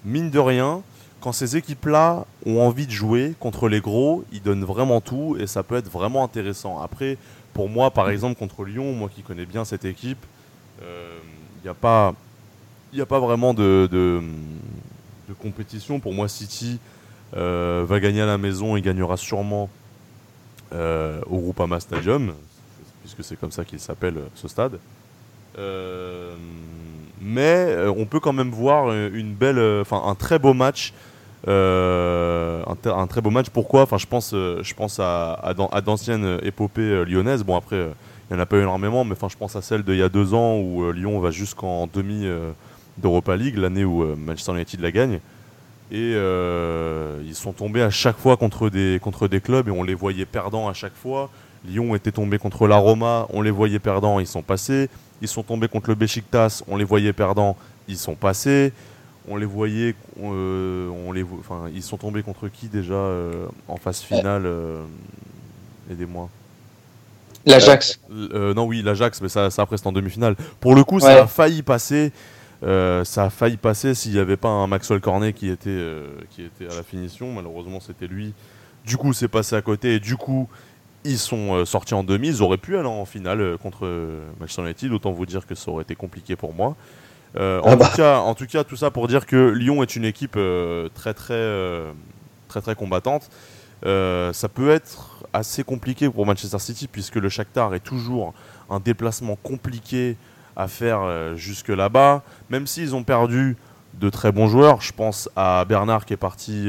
[0.03, 0.81] mine de rien,
[1.27, 5.45] quand ces équipes-là ont envie de jouer contre les gros, ils donnent vraiment tout et
[5.45, 6.79] ça peut être vraiment intéressant.
[6.79, 7.17] Après,
[7.53, 10.25] pour moi, par exemple, contre Lyon, moi qui connais bien cette équipe,
[10.79, 11.17] il euh,
[11.65, 12.13] n'y a, pas,
[12.97, 14.21] a pas vraiment de,
[15.41, 15.99] compétition.
[15.99, 16.79] Pour moi, City
[17.35, 19.69] euh, va gagner à la maison et gagnera sûrement
[20.71, 22.35] euh, au Groupama Stadium,
[23.01, 24.79] puisque c'est comme ça qu'il s'appelle ce stade.
[27.19, 30.93] mais on peut quand même voir une belle, enfin un très beau match
[31.47, 33.49] euh, un, très beau match.
[33.49, 33.83] Pourquoi?
[33.83, 35.53] Enfin, je pense, euh, je pense à,
[35.86, 37.43] d'anciennes épopées euh, lyonnaises.
[37.43, 39.83] Bon, après, il n'y en a pas eu énormément, mais enfin, je pense à celle
[39.83, 42.27] d'il y a deux ans où Lyon va jusqu'en demi
[42.97, 45.19] d'Europa League, l'année où Manchester United la gagne.
[45.91, 46.12] Et
[47.25, 50.25] ils sont tombés à chaque fois contre des, contre des clubs et on les voyait
[50.25, 51.29] perdants à chaque fois.
[51.65, 54.89] Lyon était tombé contre la Roma, on les voyait perdants, ils sont passés.
[55.21, 57.55] Ils sont tombés contre le Besiktas, on les voyait perdants,
[57.88, 58.73] ils sont passés
[59.27, 63.77] on les voyait, euh, on les, enfin, ils sont tombés contre qui déjà euh, en
[63.77, 64.83] phase finale euh,
[65.91, 66.29] Aidez-moi.
[67.45, 67.99] L'Ajax.
[68.09, 70.35] non, oui, l'Ajax, mais ça, ça après c'est en demi-finale.
[70.59, 72.11] Pour le coup, ça a failli passer.
[72.63, 76.07] Euh, ça a failli passer s'il n'y avait pas un Maxwell Cornet qui était, euh,
[76.31, 77.31] qui était à la finition.
[77.31, 78.33] Malheureusement, c'était lui.
[78.85, 79.95] Du coup, c'est passé à côté.
[79.95, 80.49] Et du coup,
[81.05, 82.27] ils sont euh, sortis en demi.
[82.27, 84.91] Ils auraient pu aller en finale euh, contre euh, Manchester United.
[84.91, 86.75] Autant vous dire que ça aurait été compliqué pour moi.
[87.35, 87.89] Euh, en, Ah bah.
[87.89, 90.89] tout cas, en tout cas, tout ça pour dire que Lyon est une équipe euh,
[90.93, 91.91] très, très, euh,
[92.47, 93.29] très, très combattante.
[93.83, 98.33] Ça peut être assez compliqué pour Manchester City puisque le Shakhtar est toujours
[98.69, 100.17] un déplacement compliqué
[100.55, 102.23] à faire jusque là-bas.
[102.49, 103.55] Même s'ils ont perdu
[103.93, 106.67] de très bons joueurs, je pense à Bernard qui est parti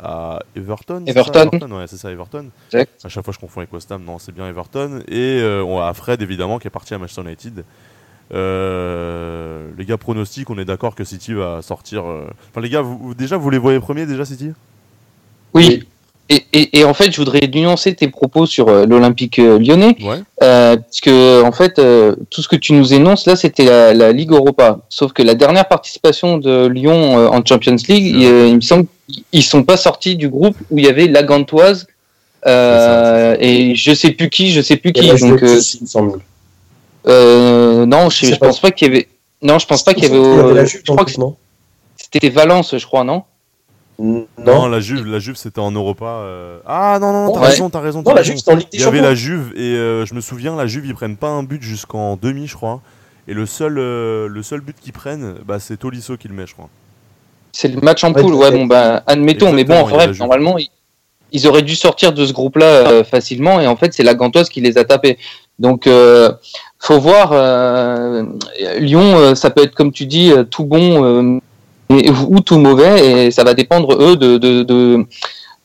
[0.00, 1.02] à Everton.
[1.06, 1.70] c'est ça, Everton.
[1.78, 2.50] ouais, c'est ça, Everton.
[2.72, 3.04] Exact.
[3.04, 4.04] À chaque fois, je confonds avec West Ham.
[4.04, 5.02] Non, c'est bien Everton.
[5.08, 7.64] Et on a Fred, évidemment, qui est parti à Manchester United.
[8.32, 12.04] Euh, les gars, pronostic, on est d'accord que City va sortir.
[12.06, 14.50] euh, Enfin, les gars, vous, déjà, vous les voyez premiers, déjà, City?
[15.54, 15.84] Oui.
[16.32, 19.96] Et, et, et en fait, je voudrais nuancer tes propos sur euh, l'Olympique euh, lyonnais,
[20.00, 20.22] Ouais.
[20.44, 23.92] euh, parce que en fait, euh, tout ce que tu nous énonces là, c'était la,
[23.94, 24.78] la Ligue Europa.
[24.90, 28.60] Sauf que la dernière participation de Lyon euh, en Champions League, il, euh, il me
[28.60, 28.86] semble
[29.32, 31.88] qu'ils sont pas sortis du groupe où il y avait la Gantoise
[32.46, 35.08] euh, et je sais plus qui, je sais plus qui.
[35.08, 36.20] Donc, euh, il me semble.
[37.06, 39.08] Euh, non, je, pense pas qu'il y avait.
[39.42, 40.54] Non, je pense pas qu'il y avait.
[40.54, 41.12] La Juve je crois que
[41.96, 43.24] c'était Valence, je crois, non
[43.98, 46.06] Non, Non, la Juve, la Juve c'était en Europa.
[46.06, 46.58] euh.
[46.66, 47.46] Ah non, non, t'as Ouais.
[47.48, 47.98] raison, t'as raison.
[47.98, 48.32] non t'as la raison.
[48.32, 50.56] Juve, c'était en Ligue des Il y avait la Juve et euh, je me souviens,
[50.56, 52.80] la Juve ils prennent pas un but jusqu'en demi, je crois.
[53.28, 56.46] Et le seul, euh, le seul but qu'ils prennent, bah, c'est Tolisso qui le met,
[56.46, 56.68] je crois.
[57.52, 60.68] C'est le match en poule, ouais, bon, bah, admettons, mais bon, en vrai, normalement, ils,
[61.32, 64.48] ils auraient dû sortir de ce groupe-là euh, facilement, et en fait, c'est la Gantoise
[64.48, 65.18] qui les a tapés.
[65.60, 66.32] Donc, euh,
[66.78, 68.24] faut voir, euh,
[68.78, 71.38] Lyon, euh, ça peut être, comme tu dis, euh, tout bon
[71.90, 75.04] et- ou tout mauvais, et ça va dépendre, eux, de, de, de,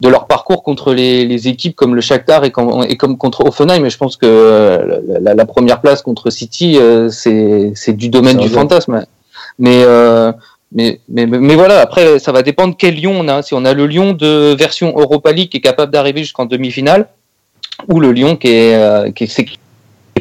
[0.02, 3.46] de leur parcours contre les, les équipes comme le Shakhtar et comme, et comme contre
[3.46, 3.80] Offenheim.
[3.80, 6.78] Mais je pense que la, la première place contre City,
[7.10, 9.06] c'est c'est du domaine du fantasme.
[9.58, 9.86] Mais,
[10.74, 13.42] mais, mais, mais voilà, après, ça va dépendre quel Lyon on a.
[13.44, 17.08] Si on a le Lyon de version Europa League qui est capable d'arriver jusqu'en demi-finale,
[17.88, 19.28] ou le Lyon qui est, euh, qui est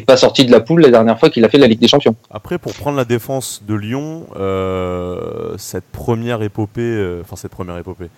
[0.05, 2.15] pas sorti de la poule la dernière fois qu'il a fait la Ligue des Champions.
[2.29, 7.77] Après, pour prendre la défense de Lyon, euh, cette première épopée, euh, enfin cette première
[7.77, 8.09] épopée,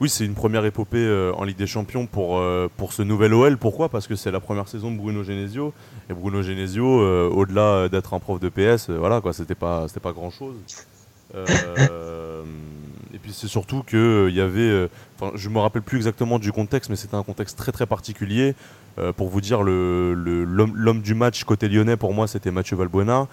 [0.00, 2.42] oui, c'est une première épopée euh, en Ligue des Champions pour,
[2.76, 3.56] pour ce nouvel OL.
[3.56, 3.88] Pourquoi?
[3.88, 5.72] Parce que c'est la première saison de Bruno Genesio.
[6.10, 10.12] Et Bruno Genesio, au-delà d'être un prof de PS, voilà quoi, c'était pas, c'était pas
[10.12, 10.54] grand chose.
[13.16, 14.88] et puis c'est surtout euh, il y avait,
[15.34, 18.54] je me rappelle plus exactement du contexte, mais c'était un contexte très très particulier.
[18.98, 22.50] Euh, pour vous dire, le- le- l'homme l'homme du match côté lyonnais, pour moi, c'était
[22.50, 23.28] Mathieu Valbuena.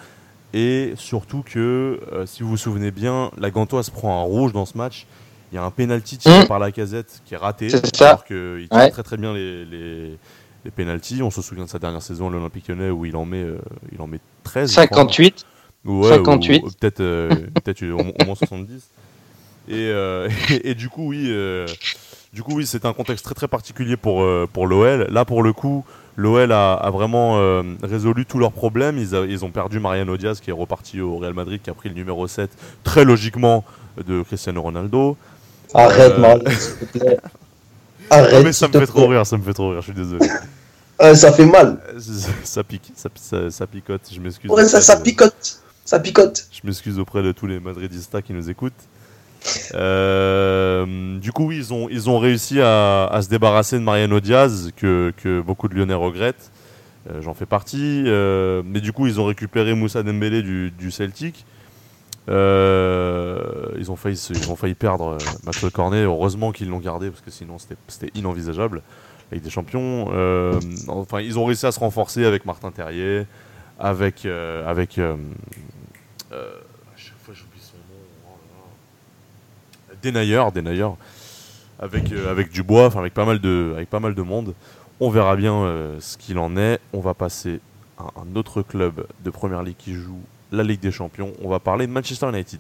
[0.53, 4.65] Et surtout que, euh, si vous vous souvenez bien, la Gantoise prend un rouge dans
[4.65, 5.07] ce match.
[5.51, 6.47] Il y a un penalty tiré Mmh.
[6.47, 7.69] par la casette qui est raté.
[7.69, 8.09] C'est ça.
[8.09, 8.89] Alors qu'il tire Ouais.
[8.91, 10.17] très très bien les, les,
[10.65, 11.21] les.
[11.21, 13.57] On se souvient de sa dernière saison à l'Olympique lyonnais où il en met, euh,
[13.91, 14.69] il en met 13.
[14.69, 14.87] je crois.
[14.97, 15.45] 58.
[15.85, 16.61] Ouais, 58.
[16.63, 16.97] ou- ou peut-être
[17.63, 18.83] peut-être au, moins 70.
[19.69, 20.27] Et, et,
[20.71, 21.25] et du coup, oui,
[22.33, 25.07] du coup, oui, c'est un contexte très très particulier pour euh, pour l'OL.
[25.11, 25.85] Là, pour le coup,
[26.17, 28.97] l'OL a, a vraiment euh, résolu tous leurs problèmes.
[28.97, 31.73] Ils, a- ils ont perdu Mariano Diaz qui est reparti au Real Madrid, qui a
[31.73, 32.49] pris le numéro 7
[32.83, 33.63] très logiquement
[34.07, 35.15] de Cristiano Ronaldo.
[35.73, 37.17] Arrête, Euh, Marlon, s'il te plaît.
[38.09, 38.43] Arrête.
[38.43, 39.81] Mais ça me fait trop rire, ça me fait trop rire.
[39.81, 40.27] Je suis désolé.
[41.01, 41.79] Euh, ça fait mal.
[42.43, 44.01] Ça pique, ça, ça, ça picote.
[44.11, 44.51] Je m'excuse.
[44.51, 45.61] Ouais, ça, picote.
[45.85, 46.47] Ça picote.
[46.51, 48.73] Je m'excuse auprès de tous les Madridistas qui nous écoutent.
[49.73, 55.13] Euh, du coup, ils ont, ils ont réussi à, se débarrasser de Mariano Diaz, que,
[55.17, 56.51] que beaucoup de Lyonnais regrettent.
[57.09, 58.03] Euh, J'en fais partie.
[58.05, 61.45] Euh, mais du coup, ils ont récupéré Moussa Dembélé du, Celtic.
[62.27, 66.03] Ils, ont failli, ils ont failli perdre Maxwell Cornet.
[66.03, 68.81] Heureusement qu'ils l'ont gardé, parce que sinon c'était- inenvisageable
[69.31, 70.07] avec des champions.
[70.87, 73.25] Enfin, ils ont réussi à se renforcer avec Martin Terrier,
[73.77, 74.25] avec.
[74.25, 74.99] avec
[76.33, 76.59] euh,
[76.93, 78.01] à chaque fois j'oublie son nom.
[78.25, 78.37] oh
[79.89, 79.92] là là.
[80.03, 80.89] Denayer, Denayer,
[81.79, 84.53] avec euh, avec Dubois, enfin avec pas mal de avec pas mal de monde.
[84.99, 86.79] On verra bien euh, ce qu'il en est.
[86.93, 87.59] On va passer
[87.97, 90.19] à un autre club de première ligue qui joue
[90.51, 91.33] la Ligue des Champions.
[91.43, 92.59] On va parler de Manchester United.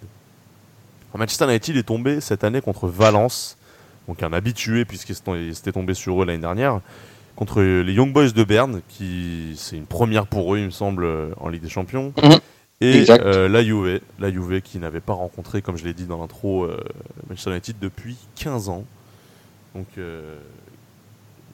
[1.15, 3.55] Manchester United est tombé cette année contre Valence,
[4.07, 5.15] donc un habitué puisqu'il
[5.53, 6.79] s'était tombé sur eux l'année dernière,
[7.35, 11.03] contre les Young Boys de Berne, qui c'est une première pour eux, il me semble,
[11.03, 12.13] euh, en Ligue des Champions.
[12.81, 16.17] Et euh, la Juve, la Juve qui n'avait pas rencontré, comme je l'ai dit dans
[16.19, 16.83] l'intro, euh,
[17.29, 18.83] Manchester United depuis 15 ans.
[19.73, 20.37] Donc euh,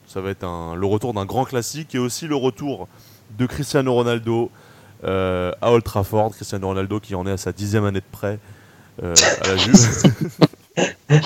[0.08, 2.88] ça va être un- le retour d'un grand classique et aussi le retour
[3.38, 4.50] de Cristiano Ronaldo
[5.04, 6.32] euh, à Old Trafford.
[6.34, 8.38] Cristiano Ronaldo qui en est à sa dixième année de prêt
[9.02, 10.02] euh, à la Juve.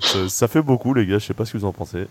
[0.00, 2.06] ça, ça fait beaucoup les gars, je sais pas ce que vous en pensez.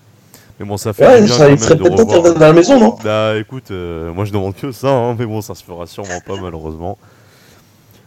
[0.60, 2.54] Mais bon, ça fait Ouais, bien ça, il serait de peut-être temps revienne à la
[2.54, 2.98] maison, non?
[3.04, 6.20] Bah écoute, euh, moi je demande que ça, hein, mais bon, ça se fera sûrement
[6.26, 6.98] pas malheureusement.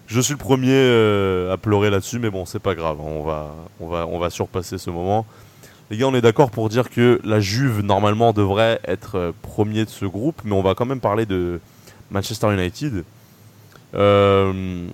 [0.09, 2.97] Je suis le premier euh, à pleurer là-dessus, mais bon, c'est pas grave.
[3.01, 5.25] hein, On va, on, va, on va surpasser ce moment.
[5.91, 9.85] Les gars, on est d'accord pour dire que la Juve, normalement, devrait être euh, premier
[9.85, 11.61] de ce groupe, mais on va quand même parler de
[12.11, 13.05] Manchester United.
[13.95, 14.87] Euh,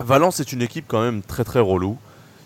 [0.00, 1.96] Valence est une équipe quand même très très relou.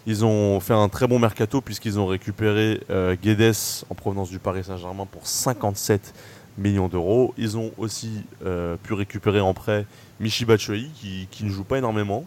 [0.09, 3.57] Ils ont fait un très bon mercato puisqu'ils ont récupéré euh, Guedes
[3.91, 6.15] en provenance du Paris Saint-Germain pour 57
[6.59, 7.35] millions d'euros.
[7.37, 9.85] Ils ont aussi euh, pu récupérer en prêt
[10.21, 10.91] Michi Batshuayi
[11.29, 12.25] qui, ne joue pas énormément.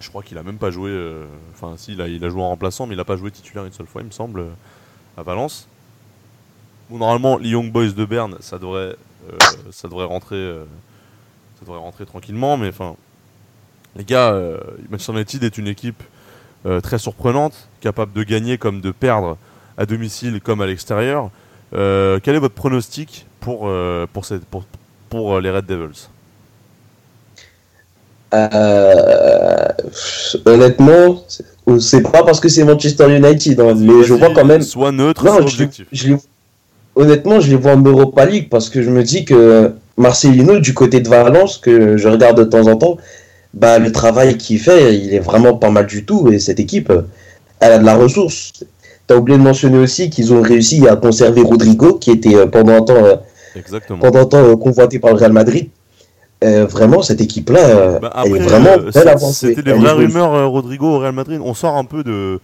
[0.00, 0.88] Je crois qu'il a même pas joué.
[0.90, 3.72] euh, Enfin, si, il a, joué en remplaçant, mais il n'a pas joué titulaire une
[3.72, 4.46] seule fois, il me semble,
[5.18, 5.68] à Valence.
[6.88, 8.96] Normalement, les Young Boys de Berne, ça devrait,
[9.70, 10.56] ça devrait rentrer,
[11.56, 12.56] ça devrait rentrer tranquillement.
[12.56, 12.96] Mais enfin,
[13.94, 14.34] les gars,
[14.88, 16.02] Manchester United est une équipe
[16.82, 19.36] très surprenante, capable de gagner comme de perdre
[19.78, 21.30] à domicile comme à l'extérieur.
[21.74, 24.64] Euh, quel est votre pronostic pour, euh, pour, cette, pour,
[25.08, 26.08] pour euh, les Red Devils?
[28.34, 29.68] Euh,
[30.44, 31.24] honnêtement,
[31.78, 34.62] c'est- pas parce que c'est Manchester United, hein, mais je vois quand même.
[34.62, 35.86] Soit neutre, Non, soit objectif.
[35.92, 36.14] je
[36.94, 40.74] honnêtement, je les vois en Europa League parce que je me dis que Marcelino, du
[40.74, 42.96] côté de Valence, que je regarde de temps en temps,
[43.54, 46.30] bah, le travail qu'il fait, il est vraiment pas mal du tout.
[46.32, 46.92] Et cette équipe,
[47.60, 48.52] elle a de la ressource.
[49.06, 52.74] T'as oublié de mentionner aussi qu'ils ont réussi à conserver Rodrigo, qui était euh, pendant
[52.74, 53.16] un temps, euh,
[53.56, 53.98] Exactement.
[53.98, 55.68] pendant un temps euh, convoité par le Real Madrid.
[56.42, 59.48] Euh, vraiment, cette équipe-là, Bah, elle est vraiment euh, belle avancée.
[59.48, 61.40] C'était des vraies rumeurs, Rodrigo au Real Madrid.
[61.44, 62.40] On sort un peu de,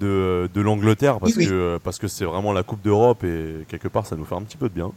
[0.00, 1.46] de, de l'Angleterre parce Oui, oui.
[1.48, 4.42] que parce que c'est vraiment la Coupe d'Europe et quelque part ça nous fait un
[4.42, 4.92] petit peu de bien.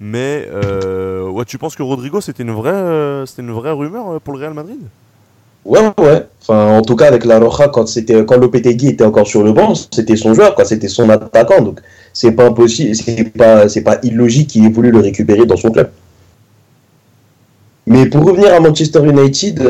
[0.00, 4.18] Mais euh, ouais, tu penses que Rodrigo c'était une vraie euh, une vraie rumeur euh,
[4.20, 4.78] pour le Real Madrid?
[5.64, 6.26] Ouais, ouais.
[6.40, 7.84] Enfin, en tout cas, avec la Roja, quand
[8.26, 10.64] quand Lopetegui était encore sur le banc, c'était son joueur, quoi.
[10.64, 11.60] C'était son attaquant.
[11.60, 11.80] Donc,
[12.12, 15.90] c'est pas impossible, c'est pas, pas illogique qu'il ait voulu le récupérer dans son club.
[17.86, 19.60] Mais pour revenir à Manchester United,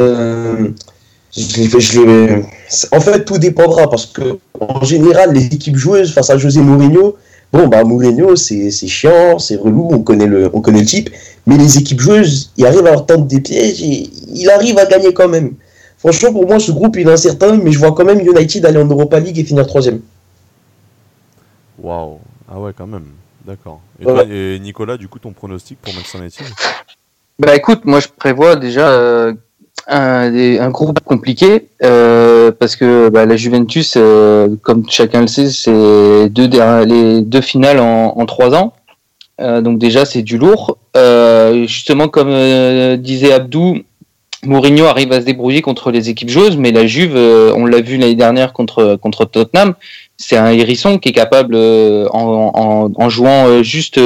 [2.93, 7.17] en fait, tout dépendra parce que en général, les équipes joueuses face à José Mourinho,
[7.53, 11.11] bon, bah Mourinho, c'est c'est chiant, c'est relou, on connaît le, on connaît le type.
[11.47, 14.87] Mais les équipes joueuses, il arrive à leur tendre des pièges et il arrive à
[14.87, 15.55] gagner quand même.
[15.97, 18.79] Franchement, pour moi, ce groupe, il est incertain, mais je vois quand même United aller
[18.79, 20.01] en Europa League et finir troisième.
[21.79, 22.19] Waouh
[22.51, 23.07] Ah ouais, quand même.
[23.47, 23.81] D'accord.
[24.01, 24.13] Et, Ouais.
[24.13, 26.47] toi- et Nicolas, du coup, ton pronostic pour Manchester United?
[27.39, 29.33] Bah écoute, moi je prévois déjà euh,
[29.87, 36.29] un, groupe compliqué euh, parce que bah, la Juventus, euh, comme chacun le sait, c'est
[36.29, 36.49] deux
[36.87, 38.75] les deux finales en, trois ans.
[39.41, 40.79] Euh, donc déjà c'est du lourd.
[41.67, 43.79] Justement comme disait Abdou,
[44.45, 47.97] Mourinho arrive à se débrouiller contre les équipes joueuses, mais la Juve, on l'a vu
[47.97, 49.75] l'année dernière contre contre Tottenham,
[50.17, 54.01] c'est un hérisson qui est capable en, en, jouant juste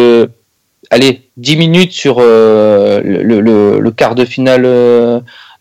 [0.90, 4.66] allez, 10 minutes sur le, quart de finale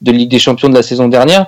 [0.01, 1.47] de Ligue des Champions de la saison dernière,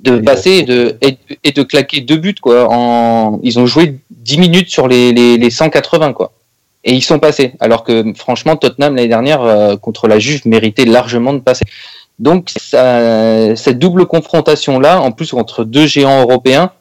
[0.00, 2.34] de passer et de, et, de claquer deux buts.
[2.40, 6.12] Quoi, en, ils ont joué 10 minutes sur les, les, les 180.
[6.12, 6.32] Quoi.
[6.84, 7.54] Et ils sont passés.
[7.60, 11.64] Alors que franchement, Tottenham l'année dernière euh, contre la Juve méritait largement de passer.
[12.18, 16.72] Donc ça, cette double confrontation-là, en plus entre deux géants européens,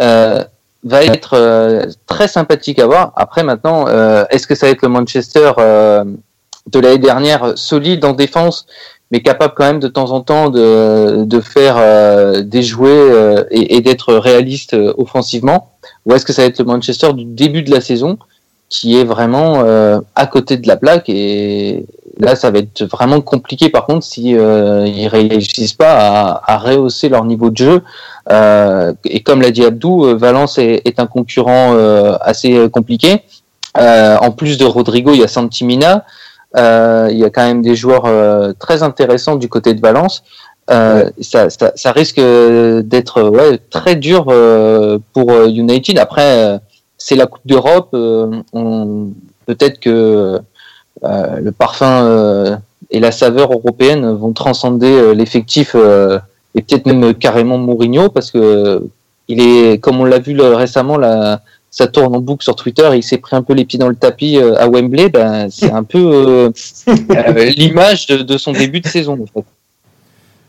[0.00, 0.44] euh,
[0.82, 3.12] va être euh, très sympathique à voir.
[3.16, 3.86] Après, maintenant,
[4.28, 8.66] est-ce que ça va être le Manchester de l'année dernière, solide en défense,
[9.14, 13.80] mais capable quand même de temps en temps de, faire euh, des jouets euh, et,
[13.80, 15.70] d'être réaliste euh, offensivement
[16.04, 18.18] Ou est-ce que ça va être le Manchester du début de la saison
[18.68, 19.62] qui est vraiment
[20.16, 21.86] à côté de la plaque et
[22.18, 27.24] là ça va être vraiment compliqué par contre si ils réussissent pas à, rehausser leur
[27.24, 27.82] niveau de jeu
[29.04, 31.76] et comme l'a dit Abdou, Valence est, est un concurrent
[32.20, 33.22] assez compliqué.
[33.78, 36.04] En plus de Rodrigo, il y a Santimina.
[36.56, 40.22] Euh, il y a quand même des joueurs euh, très intéressants du côté de Valence.
[40.70, 45.98] Euh, ça, ça, ça risque euh, d'être ouais, très dur euh, pour euh, United.
[45.98, 46.58] Après, euh,
[46.96, 47.90] c'est la Coupe d'Europe.
[47.94, 48.40] euh,
[49.46, 50.38] Peut-être que
[51.04, 52.56] euh, le parfum euh,
[52.90, 56.18] et la saveur européenne vont transcender euh, l'effectif euh,
[56.54, 58.82] et peut-être même carrément Mourinho parce que
[59.28, 61.40] il est, comme on l'a vu récemment, la,
[61.74, 62.88] ça tourne en boucle sur Twitter.
[62.94, 65.08] Il s'est pris un peu les pieds dans le tapis euh, à Wembley.
[65.08, 66.50] Ben, c'est un peu euh,
[66.88, 69.18] euh, l'image de, de son début de saison.
[69.20, 69.44] En fait.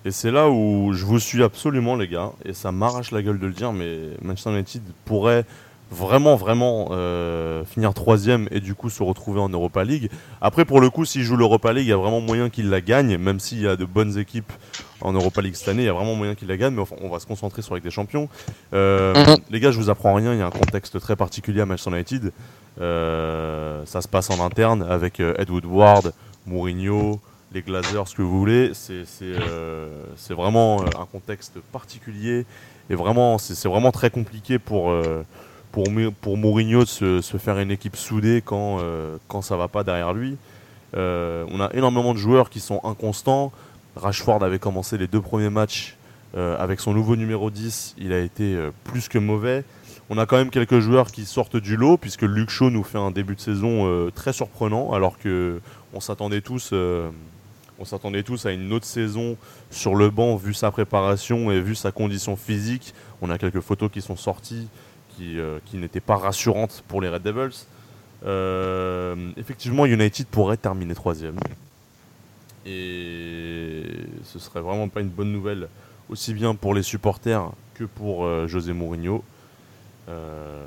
[0.06, 3.40] Et c'est là où je vous suis absolument, les gars, et ça m'arrache la gueule
[3.40, 5.46] de le dire, mais Manchester United pourrait
[5.90, 10.12] vraiment, vraiment euh, finir troisième et du coup se retrouver en Europa League.
[10.42, 12.82] Après, pour le coup, s'il joue l'Europa League, il y a vraiment moyen qu'il la
[12.82, 14.54] gagne, même s'il y a de bonnes équipes
[15.02, 16.96] en Europa League cette année, il y a vraiment moyen qu'il la gagne, mais enfin,
[17.02, 18.30] on va se concentrer sur Ligue des Champions.
[18.74, 19.38] Euh, Mhm.
[19.50, 21.92] Les gars, je vous apprends rien, il y a un contexte très particulier à Manchester
[21.92, 22.32] United.
[22.82, 26.14] Euh, ça se passe en interne avec euh, Ed Woodward,
[26.46, 27.20] Mourinho,
[27.54, 28.72] les Glazers, ce que vous voulez.
[28.74, 32.46] C'est vraiment un contexte particulier
[32.90, 34.94] et vraiment c'est vraiment très compliqué pour
[35.72, 35.86] pour,
[36.22, 38.80] pour Mourinho de se, se, faire une équipe soudée quand,
[39.28, 40.38] quand ça va pas derrière lui.
[40.94, 43.54] on a énormément de joueurs qui sont inconstants.
[43.96, 45.96] Rashford avait commencé les deux premiers matchs
[46.38, 49.64] euh, avec son nouveau numéro 10, il a été euh, plus que mauvais.
[50.10, 52.98] On a quand même quelques joueurs qui sortent du lot, puisque Luke Shaw nous fait
[52.98, 55.62] un début de saison euh, très surprenant, alors que
[55.94, 59.38] on s'attendait tous, à une autre saison
[59.72, 62.94] sur le banc, vu sa préparation et vu sa condition physique.
[63.22, 64.68] On a quelques photos qui sont sorties
[65.18, 67.68] qui n'étaient pas rassurantes pour les Red Devils.
[69.38, 71.38] effectivement, United pourrait terminer troisième.
[72.66, 73.84] Et
[74.24, 75.68] ce serait vraiment pas une bonne nouvelle
[76.10, 79.24] aussi bien pour les supporters que pour euh, José Mourinho.
[80.10, 80.64] Euh,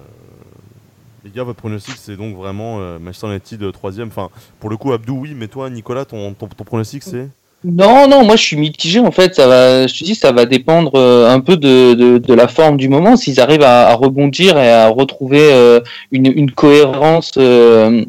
[1.24, 4.08] les gars, votre pronostic, c'est donc vraiment euh, Manchester United troisième.
[4.08, 4.28] Enfin,
[4.60, 7.28] pour le coup, Abdou, oui, mais toi, Nicolas, ton, ton, pronostic, c'est?
[7.64, 9.34] Non, non, moi je suis mitigé en fait.
[9.34, 12.88] Ça va, je te dis, ça va dépendre un peu de, de, la forme du
[12.88, 13.16] moment.
[13.16, 15.80] S'ils arrivent à, rebondir et à retrouver
[16.12, 18.04] une, cohérence euh,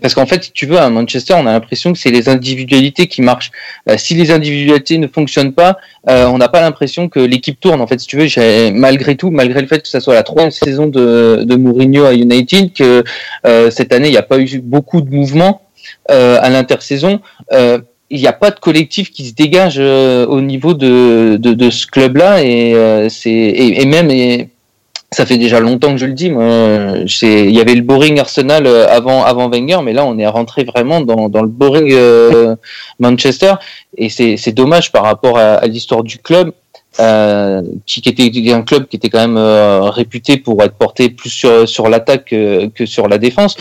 [0.00, 3.06] parce qu'en fait, si tu veux, à Manchester, on a l'impression que c'est les individualités
[3.06, 3.52] qui marchent.
[3.88, 7.80] Euh, si les individualités ne fonctionnent pas, euh, on n'a pas l'impression que l'équipe tourne.
[7.80, 10.50] En fait, si tu veux, malgré tout, malgré le fait que ça soit la troisième
[10.50, 13.04] saison de, de Mourinho à United, que
[13.70, 15.62] cette année, il n'y a pas eu beaucoup de mouvements
[16.08, 17.20] à l'intersaison.
[17.52, 21.86] il n'y a pas de collectif qui se dégage au niveau de, de, de ce
[21.86, 24.48] club-là et c'est et, et, même et,
[25.12, 26.30] ça fait déjà longtemps que je le dis.
[26.30, 30.26] Moi, il y avait le boring Arsenal euh, avant avant Wenger, mais là on est
[30.26, 32.54] rentré vraiment dans, dans le boring euh,
[33.00, 33.54] Manchester
[33.96, 36.52] et c'est dommage par rapport à, l'histoire du club.
[36.98, 41.30] Euh, qui était un club qui était quand même euh, réputé pour être porté plus
[41.30, 43.56] sur sur l'attaque que, que sur la défense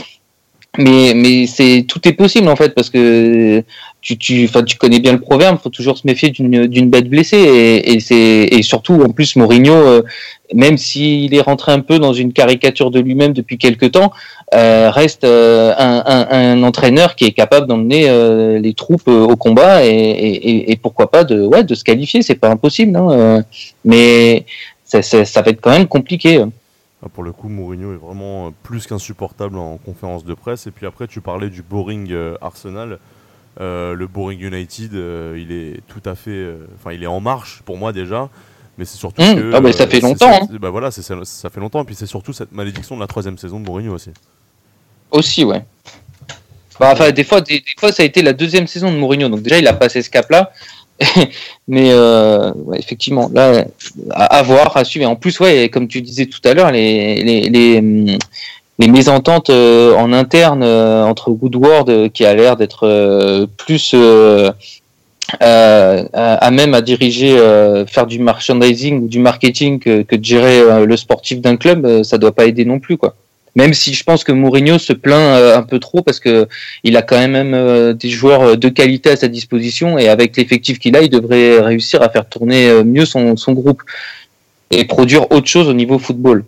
[0.80, 3.64] mais mais c'est tout est possible en fait parce que
[4.02, 7.94] tu tu tu connais bien le proverbe faut toujours se méfier d'une bête blessée et,
[7.94, 10.04] et et surtout en plus Mourinho euh,
[10.54, 14.12] même s'il est rentré un peu dans une caricature de lui-même depuis quelque temps
[14.56, 18.08] euh, reste euh, un, un, entraîneur qui est capable d'emmener
[18.60, 22.50] les troupes au combat et, et, pourquoi pas de ouais de se qualifier c'est pas
[22.50, 23.44] impossible hein,
[23.84, 24.46] mais
[24.86, 26.44] ça, va être quand même compliqué.
[27.04, 30.66] Ah, pour le coup, Mourinho est vraiment plus qu'insupportable en conférence de presse.
[30.66, 32.98] Et puis après, tu parlais du boring Arsenal.
[33.60, 36.48] Euh, le boring United, il est tout à fait.
[36.76, 38.30] Enfin, il est en marche pour moi déjà.
[38.80, 39.36] Mais c'est surtout mmh.
[39.36, 39.54] que.
[39.54, 40.32] Ah, bah, ça fait longtemps.
[40.42, 40.58] Hein.
[40.60, 41.02] Bah voilà, ça
[41.50, 41.82] fait longtemps.
[41.82, 44.12] Et puis c'est surtout cette malédiction de la troisième saison de Mourinho aussi.
[45.12, 45.66] Aussi, ouais.
[46.80, 49.28] Bah, enfin, des fois, des, fois, ça a été la deuxième saison de Mourinho.
[49.28, 50.54] Donc déjà, il a passé ce cap-là.
[51.68, 53.66] mais euh, ouais, effectivement, là,
[54.12, 55.04] à, voir, à suivre.
[55.04, 58.18] Et en plus, ouais, comme tu disais tout à l'heure, les, les, les,
[58.80, 63.94] les, mésententes euh, en interne euh, entre Woodward, euh, qui a l'air d'être plus
[65.40, 67.38] à même à diriger,
[67.88, 72.32] faire du merchandising ou du marketing que, de gérer le sportif d'un club, ça doit
[72.32, 73.16] pas aider non plus, quoi.
[73.56, 76.48] Même si je pense que Mourinho se plaint un peu trop parce que
[76.84, 80.96] il a quand même des joueurs de qualité à sa disposition et avec l'effectif qu'il
[80.96, 83.84] a, il devrait réussir à faire tourner mieux son groupe
[84.72, 86.44] et produire autre chose au niveau football.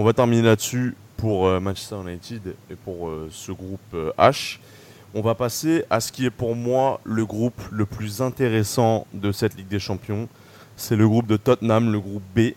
[0.00, 4.56] On va terminer là-dessus pour Manchester United et pour ce groupe H.
[5.14, 9.30] On va passer à ce qui est pour moi le groupe le plus intéressant de
[9.30, 10.26] cette Ligue des Champions.
[10.74, 12.52] C'est le groupe de Tottenham, le groupe B.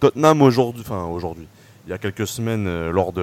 [0.00, 0.82] Tottenham aujourd'hui,
[1.86, 3.22] il y a quelques semaines, euh, lors du,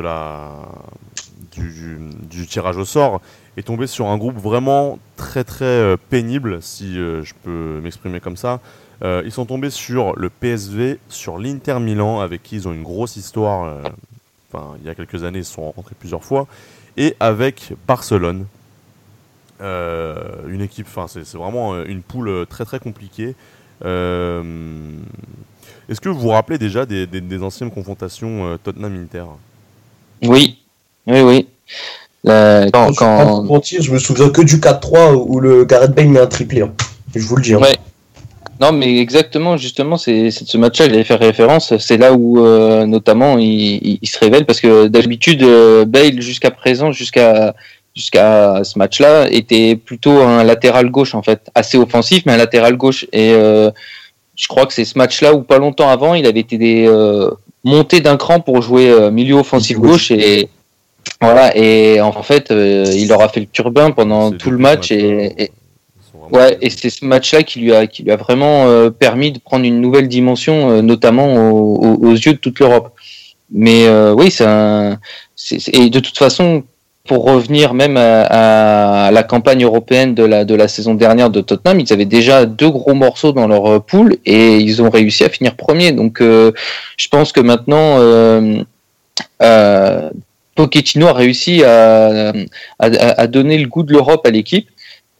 [2.48, 3.20] tirage au sort,
[3.58, 8.20] est tombé sur un groupe vraiment très très euh, pénible, si euh, je peux m'exprimer
[8.20, 8.60] comme ça.
[9.04, 13.16] Ils sont tombés sur le PSV, sur l'Inter Milan, avec qui ils ont une grosse
[13.16, 13.78] histoire.
[14.52, 16.48] enfin, il y a quelques années, ils se sont rencontrés plusieurs fois,
[16.98, 18.46] et avec Barcelone.
[19.60, 23.36] une équipe, enfin, c'est vraiment une poule très très compliquée.
[25.90, 29.26] Est-ce que vous vous rappelez déjà des, anciennes confrontations euh, Tottenham-Inter?
[30.24, 30.58] Oui,
[31.06, 31.48] oui, oui.
[32.26, 33.64] quand, quand...
[33.64, 36.62] Je, me souviens que du 4-3 où le Gareth Bale met un triplé.
[36.62, 36.74] Hein.
[37.14, 37.54] Je vous le dis.
[37.54, 37.60] Hein.
[37.60, 37.76] Ouais.
[38.62, 41.78] Non, mais exactement, justement, c'est ce match-là, j'allais faire référence.
[41.78, 46.92] C'est là où, euh, notamment, il, se révèle parce que d'habitude, euh, Bale, jusqu'à présent,
[46.92, 47.56] jusqu'à
[47.96, 52.76] jusqu'à ce match-là, était plutôt un latéral gauche, en fait, assez offensif, mais un latéral
[52.76, 53.06] gauche.
[53.14, 53.34] Et
[54.36, 57.32] je crois que c'est ce match-là où pas longtemps avant, il avait été euh,
[57.64, 60.50] monté d'un cran pour jouer euh, milieu offensif gauche et
[61.22, 65.52] voilà et en fait euh, il aura fait le turbin pendant tout le match et,
[66.32, 69.66] ouais et c'est ce match-là qui lui a qui lui a vraiment permis de prendre
[69.66, 72.94] une nouvelle dimension notamment aux, yeux de toute l'Europe.
[73.52, 74.46] Mais oui, c'est
[75.74, 76.64] et de toute façon
[77.06, 81.80] pour revenir même à, la campagne européenne de la, de la saison dernière de Tottenham,
[81.80, 85.30] ils avaient déjà deux gros morceaux dans leur euh, poule et ils ont réussi à
[85.30, 85.92] finir premier.
[85.92, 86.52] Donc euh,
[86.98, 88.64] je pense que maintenant, euh,
[89.42, 90.10] euh,
[90.56, 92.34] Pochettino a réussi à,
[92.80, 94.70] à, donner le goût de l'Europe à l'équipe.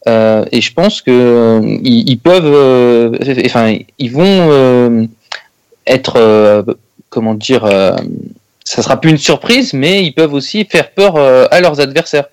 [0.08, 5.08] Euh, et je pense que ils, ils peuvent, enfin, ils vont
[5.86, 6.64] être,
[7.10, 7.64] comment dire
[8.66, 12.26] ça sera plus une surprise, mais ils peuvent aussi faire peur euh, à leurs adversaires,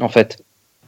[0.00, 0.38] en fait.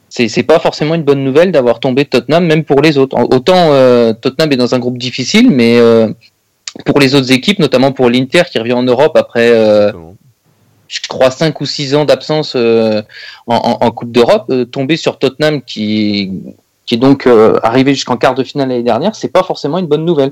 [0.09, 3.15] C'est, pas forcément une bonne nouvelle d'avoir tombé Tottenham, même pour les autres.
[3.19, 6.09] Autant euh, Tottenham est dans un groupe difficile, mais euh,
[6.85, 9.51] pour les autres équipes, notamment pour l'Inter qui revient en Europe après,
[10.87, 13.03] je crois, 5 ou 6 ans d'absence en,
[13.47, 16.31] en, Coupe d'Europe, tomber sur Tottenham qui,
[16.85, 17.27] qui est donc
[17.63, 20.31] arrivé jusqu'en quart de finale l'année dernière, c'est pas forcément une bonne nouvelle.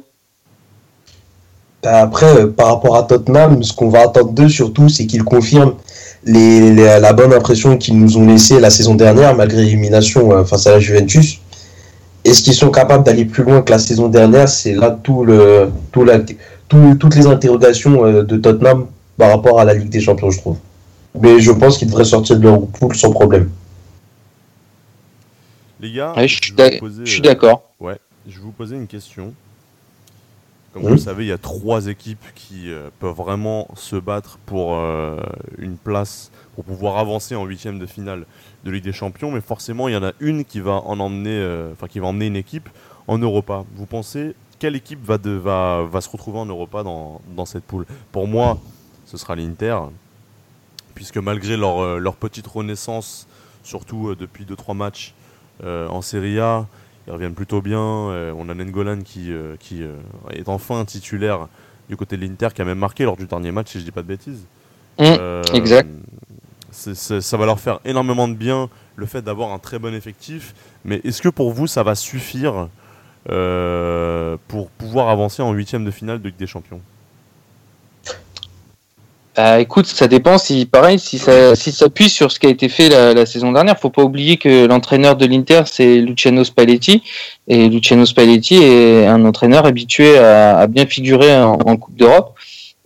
[1.85, 5.23] Bah, après, euh, par rapport à Tottenham, ce qu'on va attendre d'eux surtout, c'est qu'ils
[5.23, 5.75] confirment
[6.23, 10.65] les, la bonne impression qu'ils nous ont laissée la saison dernière, malgré l'élimination euh, face
[10.65, 11.41] à la Juventus.
[12.23, 14.49] Est-ce qu'ils sont capables d'aller plus loin que la saison dernière?
[14.49, 16.21] C'est là tout le, tout la,
[16.67, 18.87] toutes les interrogations euh, de Tottenham
[19.17, 20.57] par rapport à la Ligue des Champions, je trouve.
[21.19, 23.49] Mais je pense qu'ils devraient sortir de leur poule sans problème.
[25.79, 27.71] Les gars, je suis d'accord.
[27.79, 27.97] ouais,
[28.27, 29.33] je vais vous poser une question.
[30.73, 34.37] Comme vous le savez, il y a trois équipes qui euh, peuvent vraiment se battre
[34.45, 35.21] pour euh,
[35.57, 38.25] une place, pour pouvoir avancer en huitième de finale
[38.65, 39.31] de Ligue des Champions.
[39.31, 42.07] Mais forcément, il y en a une qui va en emmener, euh, enfin qui va
[42.07, 42.67] emmener une équipe
[43.07, 43.63] en Europa.
[43.75, 47.63] Vous pensez quelle équipe va, de, va, va se retrouver en Europa dans, dans cette
[47.63, 47.85] poule?
[48.11, 48.59] Pour moi,
[49.05, 49.77] ce sera l'Inter,
[50.93, 53.27] puisque malgré leur, leur petite renaissance,
[53.63, 55.13] surtout depuis 2-3 matchs
[55.63, 56.67] en Serie A,
[57.07, 57.79] ils reviennent plutôt bien.
[57.79, 59.95] Euh, on a Nengolan qui, euh, qui euh,
[60.31, 61.47] est enfin titulaire
[61.89, 63.91] du côté de l'Inter, qui a même marqué lors du dernier match, si je dis
[63.91, 64.45] pas de bêtises.
[64.97, 65.89] Mmh, exact.
[66.71, 70.55] ça va leur faire énormément de bien le fait d'avoir un très bon effectif.
[70.83, 72.69] Mais est-ce que pour vous, ça va suffire
[73.25, 76.81] pour pouvoir avancer en huitième de finale de Ligue des Champions?
[79.35, 82.69] Bah, écoute, ça dépend si, pareil, si ça, si s'appuie sur ce qui a été
[82.69, 83.77] fait la, la saison dernière.
[83.77, 87.03] Faut pas oublier que l'entraîneur de l'Inter, c'est Luciano Spalletti.
[87.47, 92.34] Et Luciano Spalletti est un entraîneur habitué à, à bien figurer en Coupe d'Europe.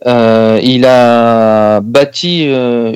[0.08, 2.94] Euh, il a bâti euh,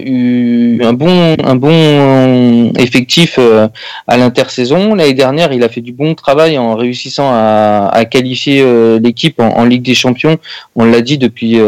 [0.81, 3.67] un bon un bon effectif euh,
[4.07, 4.95] à l'intersaison.
[4.95, 9.41] L'année dernière, il a fait du bon travail en réussissant à, à qualifier euh, l'équipe
[9.41, 10.37] en, en, Ligue des Champions.
[10.77, 11.59] On l'a dit depuis,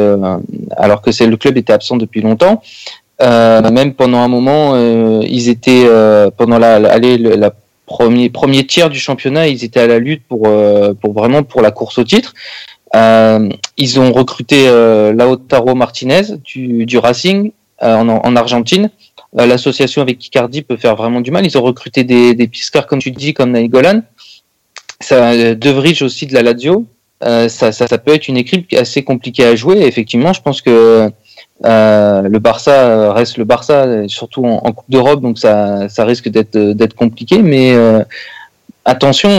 [0.77, 2.61] alors que le club était absent depuis longtemps.
[3.19, 4.77] même pendant un moment,
[5.21, 5.85] ils étaient
[6.37, 7.51] pendant la, la, la
[7.85, 10.49] premier premier tiers du championnat, ils étaient à la lutte pour
[11.01, 12.33] pour vraiment pour la course au titre.
[12.93, 17.51] Euh, ils ont recruté euh, Lautaro Martinez du, Racing
[17.83, 18.89] euh, en, en, Argentine.
[19.37, 21.45] Euh, l'association avec Icardi peut faire vraiment du mal.
[21.45, 24.01] Ils ont recruté des, des piscars, comme tu dis, comme Nainggolan.
[25.01, 26.85] Ça, De aussi de la Lazio.
[27.21, 29.81] Ça, peut être une équipe assez compliquée à jouer.
[29.81, 31.09] effectivement, je pense que
[31.63, 37.39] le Barça reste le Barça, surtout en, Coupe d'Europe, donc ça, risque d'être compliqué.
[37.41, 37.75] Mais
[38.85, 39.29] attention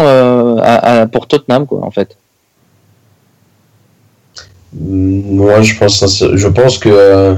[1.11, 2.16] pour Tottenham, quoi, en fait.
[4.78, 7.34] Moi, je pense, je pense que euh,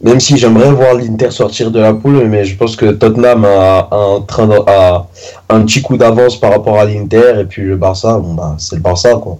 [0.00, 3.88] même si j'aimerais voir l'Inter sortir de la poule, mais je pense que Tottenham a,
[5.48, 8.76] un, petit coup d'avance par rapport à l'Inter et puis le Barça, bon bah c'est
[8.76, 9.38] le Barça quoi.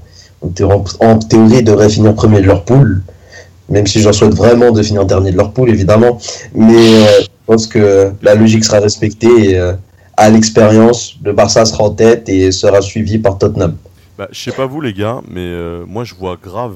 [1.00, 3.02] En, théorie, ils devraient finir premier de leur poule,
[3.68, 6.18] même si j'en souhaite vraiment de finir dernier de leur poule évidemment.
[6.54, 9.74] Mais euh, je pense que la logique sera respectée et euh,
[10.16, 13.76] à l'expérience, le Barça sera en tête et sera suivi par Tottenham.
[14.18, 15.52] Bah, je sais pas vous les gars, mais
[15.86, 16.74] moi je vois grave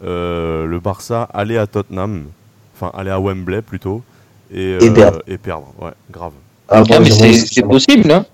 [0.00, 2.26] le Barça aller à Tottenham,
[2.74, 4.02] enfin aller à Wembley plutôt,
[4.50, 5.22] et, et, perdre.
[5.26, 5.72] et perdre.
[5.80, 6.32] Ouais, grave.
[6.68, 8.24] Ah, ah mais c'est possible, hein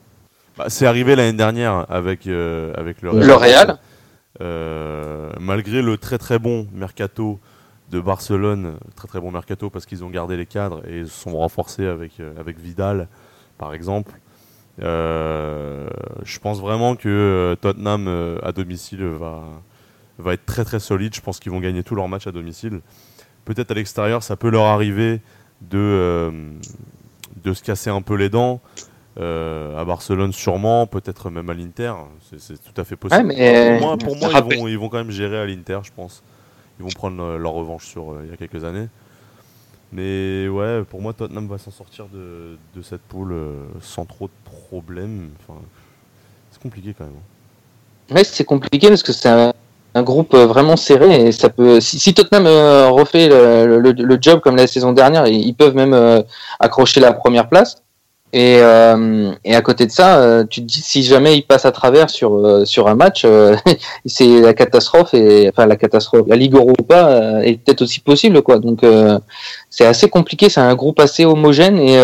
[0.57, 3.27] bah, C'est arrivé l'année dernière avec, euh, avec le Real.
[3.27, 3.79] Le Real.
[4.41, 7.39] Euh, malgré le très très bon mercato
[7.91, 11.37] de Barcelone, très très bon mercato parce qu'ils ont gardé les cadres et se sont
[11.37, 13.09] renforcés avec, avec Vidal,
[13.59, 14.13] par exemple.
[14.79, 19.43] je pense vraiment que Tottenham à domicile va,
[20.21, 21.15] va être très très solide.
[21.15, 22.81] Je pense qu'ils vont gagner tous leurs matchs à domicile.
[23.45, 25.21] Peut-être à l'extérieur, ça peut leur arriver
[25.61, 26.31] de, euh,
[27.43, 28.61] de se casser un peu les dents.
[29.19, 31.93] Euh, à Barcelone sûrement, peut-être même à l'Inter,
[32.39, 33.35] c'est tout à fait possible.
[33.35, 36.23] pour moi, pour moi ils, vont, ils, vont, quand même gérer à l'Inter, je pense.
[36.79, 38.89] Ils vont prendre leur revanche sur euh, il y a quelques années.
[39.93, 43.35] Mais ouais, pour moi, Tottenham va s'en sortir de, de, cette poule
[43.83, 45.31] sans trop de problèmes.
[45.41, 45.59] Enfin,
[46.53, 47.15] c'est compliqué quand même.
[47.17, 48.15] Hein.
[48.15, 49.53] Ouais, c'est compliqué parce que c'est
[49.95, 51.81] un groupe vraiment serré et ça peut.
[51.81, 52.47] Si, si Tottenham
[52.93, 56.25] refait le, le, le, job comme la saison dernière, ils peuvent même
[56.61, 57.83] accrocher la première place.
[58.33, 61.65] Et, euh, et à côté de ça, euh, tu te dis si jamais il passe
[61.65, 63.27] à travers sur euh, sur un match,
[64.07, 66.27] c'est la catastrophe et enfin la catastrophe.
[66.29, 68.59] La Ligue Europa est peut-être aussi possible quoi.
[68.61, 68.85] Donc
[69.69, 70.49] c'est assez compliqué.
[70.49, 71.95] C'est un groupe assez homogène et,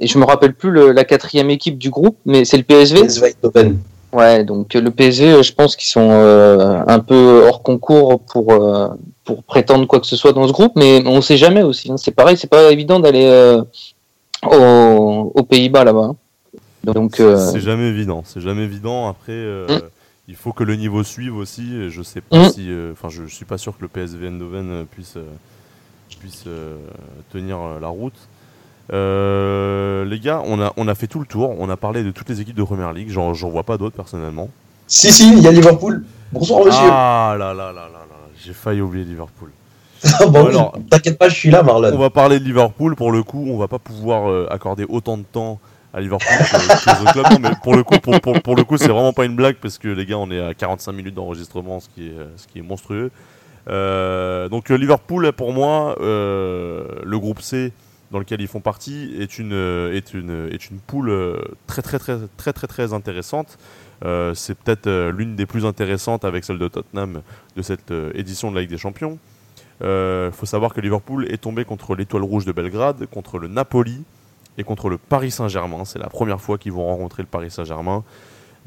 [0.00, 2.62] et je me rappelle plus le, la quatrième équipe du groupe, mais c'est le.
[2.62, 3.08] PSV
[4.12, 8.52] Ouais, donc le PSV, je pense qu'ils sont un peu hors concours pour
[9.24, 11.90] pour prétendre quoi que ce soit dans ce groupe, mais on sait jamais aussi.
[11.90, 11.96] Hein.
[11.96, 13.62] C'est pareil, c'est pas évident d'aller
[14.42, 16.12] aux, Pays-Bas là-bas.
[16.84, 19.08] Donc euh, c'est jamais évident, c'est jamais évident.
[19.08, 19.80] Après, euh, mm.
[20.28, 21.90] il faut que le niveau suive aussi.
[21.90, 22.50] je sais pas mm.
[22.50, 25.16] si, euh, enfin, je, suis pas sûr que le PSV Eindhoven puisse
[26.18, 26.44] puisse
[27.32, 28.28] tenir la route.
[28.92, 31.54] Les gars, on a, on a fait tout le tour.
[31.58, 33.10] On a parlé de toutes les équipes de Première Ligue.
[33.10, 34.50] J'en vois pas d'autres personnellement.
[34.86, 36.04] Si, si, il y a Liverpool.
[36.32, 36.88] Bonsoir, monsieur.
[36.90, 38.16] Ah là là là là là.
[38.44, 39.50] J'ai failli oublier Liverpool.
[40.28, 41.92] bon, t'inquiète pas, je suis là, Marlon.
[41.94, 42.96] On va parler de Liverpool.
[42.96, 45.60] Pour le coup, on va pas pouvoir euh, accorder autant de temps
[45.94, 47.40] à Liverpool que, autres clubs.
[47.40, 49.88] mais pour le coup, pour, pour, le coup, c'est vraiment pas une blague parce que
[49.88, 53.10] les gars, on est à 45 minutes d'enregistrement, ce qui est, ce qui est monstrueux.
[53.68, 57.72] Euh, donc euh, Liverpool, pour moi, le groupe C
[58.12, 62.18] dans lequel ils font partie est une est une est une poule très très très
[62.36, 63.58] très très très intéressante.
[64.34, 67.22] c'est peut-être l'une des plus intéressantes avec celle de Tottenham
[67.56, 69.18] de cette édition de la Ligue des Champions.
[69.82, 73.48] Il euh, faut savoir que Liverpool est tombé contre l'Étoile Rouge de Belgrade, contre le
[73.48, 74.04] Napoli
[74.56, 75.84] et contre le Paris Saint-Germain.
[75.84, 78.04] C'est la première fois qu'ils vont rencontrer le Paris Saint-Germain.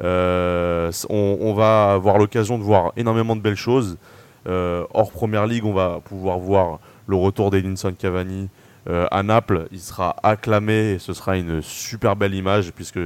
[0.03, 3.97] Euh, on, va avoir l'occasion de voir énormément de belles choses.
[4.45, 8.49] Euh, hors Première Ligue, on va pouvoir voir le retour d'Edinson Cavani
[8.87, 9.67] à Naples.
[9.71, 12.99] Il sera acclamé et ce sera une super belle image puisque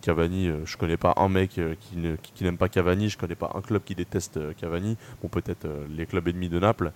[0.00, 3.82] Cavani, je connais pas un mec qui, n'aime pas Cavani, je connais pas un club
[3.84, 4.96] qui déteste Cavani.
[5.22, 6.92] Bon, peut-être les clubs ennemis de Naples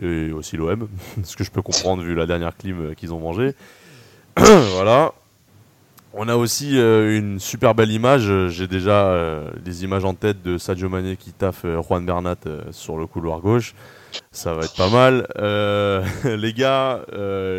[0.00, 0.88] et aussi l'OM,
[1.22, 3.54] ce que je peux comprendre vu la dernière clim euh, qu'ils ont mangé.
[4.36, 5.12] voilà.
[6.14, 8.48] On a aussi euh, une super belle image.
[8.48, 12.36] J'ai déjà euh, des images en tête de Sadio Mané qui taffe Juan Bernat
[12.70, 13.74] sur le couloir gauche.
[14.30, 15.26] Ça va être pas mal.
[16.24, 17.00] les gars,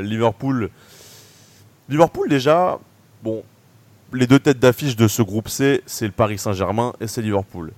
[0.02, 0.70] Liverpool.
[1.90, 2.80] Liverpool déjà,
[3.24, 3.44] bon,
[4.14, 7.72] les deux têtes d'affiche de ce groupe C, c'est le Paris Saint-Germain et c'est Liverpool.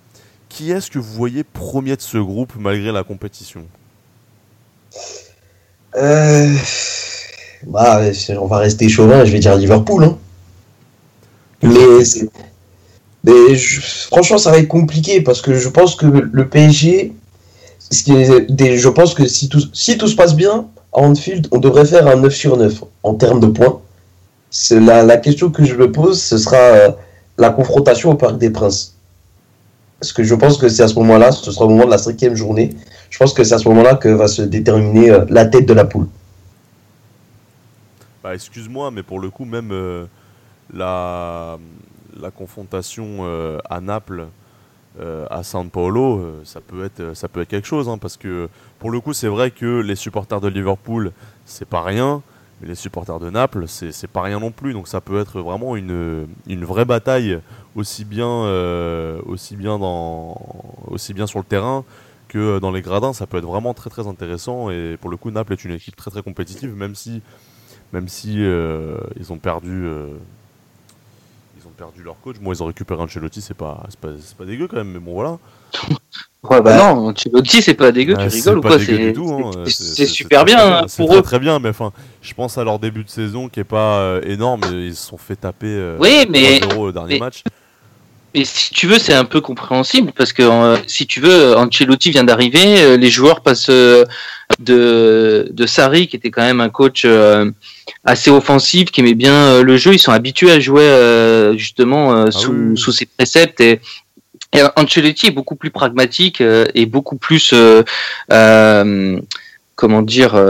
[0.50, 3.66] Qui est-ce que vous voyez premier de ce groupe malgré la compétition
[5.96, 6.54] euh,
[7.66, 8.02] bah,
[8.40, 10.04] on va rester chauvin, je vais dire Liverpool.
[10.04, 10.18] Hein.
[11.64, 12.04] Mais,
[13.24, 17.14] mais franchement, ça va être compliqué parce que je pense que le PSG,
[18.04, 22.08] je pense que si tout, si tout se passe bien, à Anfield, on devrait faire
[22.08, 23.82] un 9 sur 9 en termes de points.
[24.72, 26.92] La, la question que je me pose, ce sera euh,
[27.38, 28.96] la confrontation au Parc des Princes.
[30.00, 31.98] Parce que je pense que c'est à ce moment-là, ce sera au moment de la
[31.98, 32.70] cinquième journée.
[33.10, 35.74] Je pense que c'est à ce moment-là que va se déterminer euh, la tête de
[35.74, 36.08] la poule.
[38.24, 40.06] Bah, excuse-moi, mais pour le coup, même euh,
[40.74, 41.58] la,
[42.20, 43.26] la confrontation
[43.70, 44.28] à Naples,
[45.30, 47.90] à San Paolo, ça, peut être, ça peut être quelque chose.
[47.90, 51.12] Hein, parce que pour le coup, c'est vrai que les supporters de Liverpool,
[51.46, 52.22] c'est pas rien.
[52.62, 54.74] Mais les supporters de Naples, c'est pas rien non plus.
[54.74, 57.40] Donc ça peut être vraiment une, une vraie bataille,
[57.76, 58.28] aussi bien,
[59.26, 60.40] aussi, bien dans,
[60.88, 61.84] aussi bien sur le terrain
[62.28, 64.70] que dans les gradins, ça peut être vraiment très très intéressant.
[64.70, 67.22] Et pour le coup, Naples est une équipe très très compétitive, même si,
[67.94, 69.88] même si euh, ils ont perdu.
[71.76, 72.38] Euh, ils ont perdu leur coach.
[72.40, 75.14] Bon, ils ont récupéré Ancelotti, c'est pas, c'est pas, pas, dégueu quand même, mais bon
[75.14, 75.38] voilà.
[76.48, 79.64] Ouais, bah non, Ancelotti, c'est pas dégueu, tu rigoles ou quoi hein.
[79.66, 81.24] C'est super bien hein, pour eux.
[81.24, 84.22] Très bien, mais enfin, je pense à leur début de saison qui est pas euh,
[84.22, 84.62] énorme.
[84.72, 87.44] Ils se sont fait taper oui, mais, au dernier match.
[88.36, 92.12] Et si tu veux, c'est un peu compréhensible parce que euh, si tu veux, Ancelotti
[92.12, 94.04] vient d'arriver, euh, les joueurs passent euh,
[94.60, 97.08] de de Sarri qui était quand même un coach
[98.04, 99.94] assez offensif, qui aimait bien le jeu.
[99.94, 100.88] Ils sont habitués à jouer
[101.58, 103.80] justement ah sous, sous ses préceptes et,
[104.78, 107.54] Ancelotti est beaucoup plus pragmatique et beaucoup plus
[109.76, 110.42] comment dire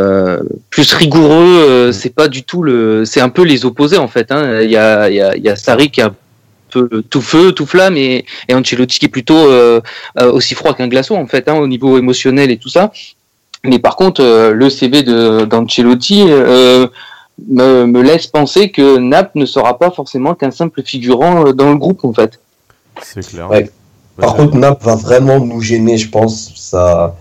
[0.70, 1.92] plus rigoureux.
[1.92, 4.32] c'est pas du tout le, c'est un peu les opposés en fait.
[4.32, 4.62] Hein.
[4.62, 6.14] Il y a il y a, il y a Sarri qui a
[7.10, 9.82] tout feu, tout flamme, et, et Ancelotti qui est plutôt euh,
[10.20, 12.92] euh, aussi froid qu'un glaçon en fait, hein, au niveau émotionnel et tout ça.
[13.64, 19.78] Mais par contre, euh, le CV d'Ancelotti me, me, laisse penser que Nap ne sera
[19.78, 22.40] pas forcément qu'un simple figurant dans le groupe en fait.
[23.02, 23.50] C'est clair.
[24.18, 26.54] Par contre, Nap va vraiment nous gêner, je pense.
[26.56, 27.16] Ça,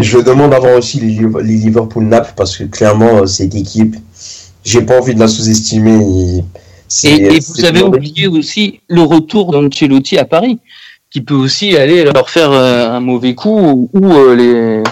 [0.00, 3.96] je demande avant aussi les, les Liverpool Nap parce que clairement cette équipe,
[4.64, 6.38] j'ai pas envie de la sous-estimer.
[6.38, 6.44] Et,
[6.88, 10.60] vous avez oublié aussi le retour d'Ancelotti à Paris,
[11.10, 14.82] qui peut aussi aller leur faire un mauvais coup ou, les.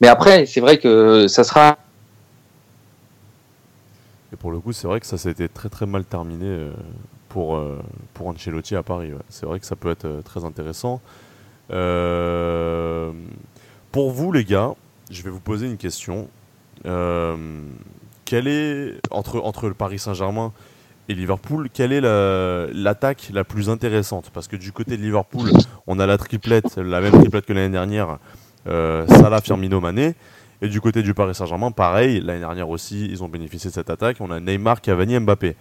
[0.00, 1.78] Mais après, c'est vrai que ça sera.
[4.32, 6.70] Et pour le coup, c'est vrai que ça s'est été très très mal terminé
[7.28, 7.60] pour,
[8.14, 9.12] pour Ancelotti à Paris.
[9.28, 11.00] C'est vrai que ça peut être très intéressant.
[11.68, 11.76] pour
[14.10, 14.74] vous, les gars,
[15.12, 16.28] je vais vous poser une question.
[16.86, 17.36] Euh,
[18.24, 20.52] quelle est, entre, entre le Paris Saint-Germain
[21.08, 24.30] et Liverpool, quelle est l'attaque la, plus intéressante?
[24.32, 25.50] Parce que du côté de Liverpool,
[25.86, 28.18] on a la triplette, la même triplette que l'année dernière,
[28.68, 30.14] euh, Salah, Firmino, Mané.
[30.60, 33.90] Et du côté du Paris Saint-Germain, pareil, l'année dernière aussi, ils ont bénéficié de cette
[33.90, 34.18] attaque.
[34.20, 35.56] On a Neymar, Cavani, Mbappé.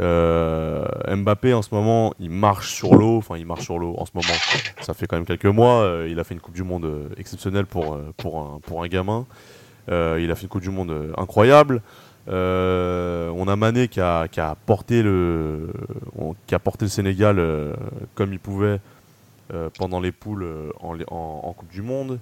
[0.00, 3.18] Euh, Mbappé en ce moment, il marche sur l'eau.
[3.18, 4.34] Enfin, il marche sur l'eau en ce moment.
[4.80, 5.82] Ça fait quand même quelques mois.
[5.82, 8.88] Euh, il a fait une Coupe du Monde euh, exceptionnelle pour, pour, un, pour un
[8.88, 9.26] gamin.
[9.88, 11.82] il a fait une Coupe du Monde incroyable.
[12.28, 15.72] On a Mané qui a, porté, le,
[16.46, 17.40] qui a porté le Sénégal
[18.14, 18.80] comme il pouvait
[19.78, 20.46] pendant les poules
[20.80, 22.18] en, Coupe du Monde.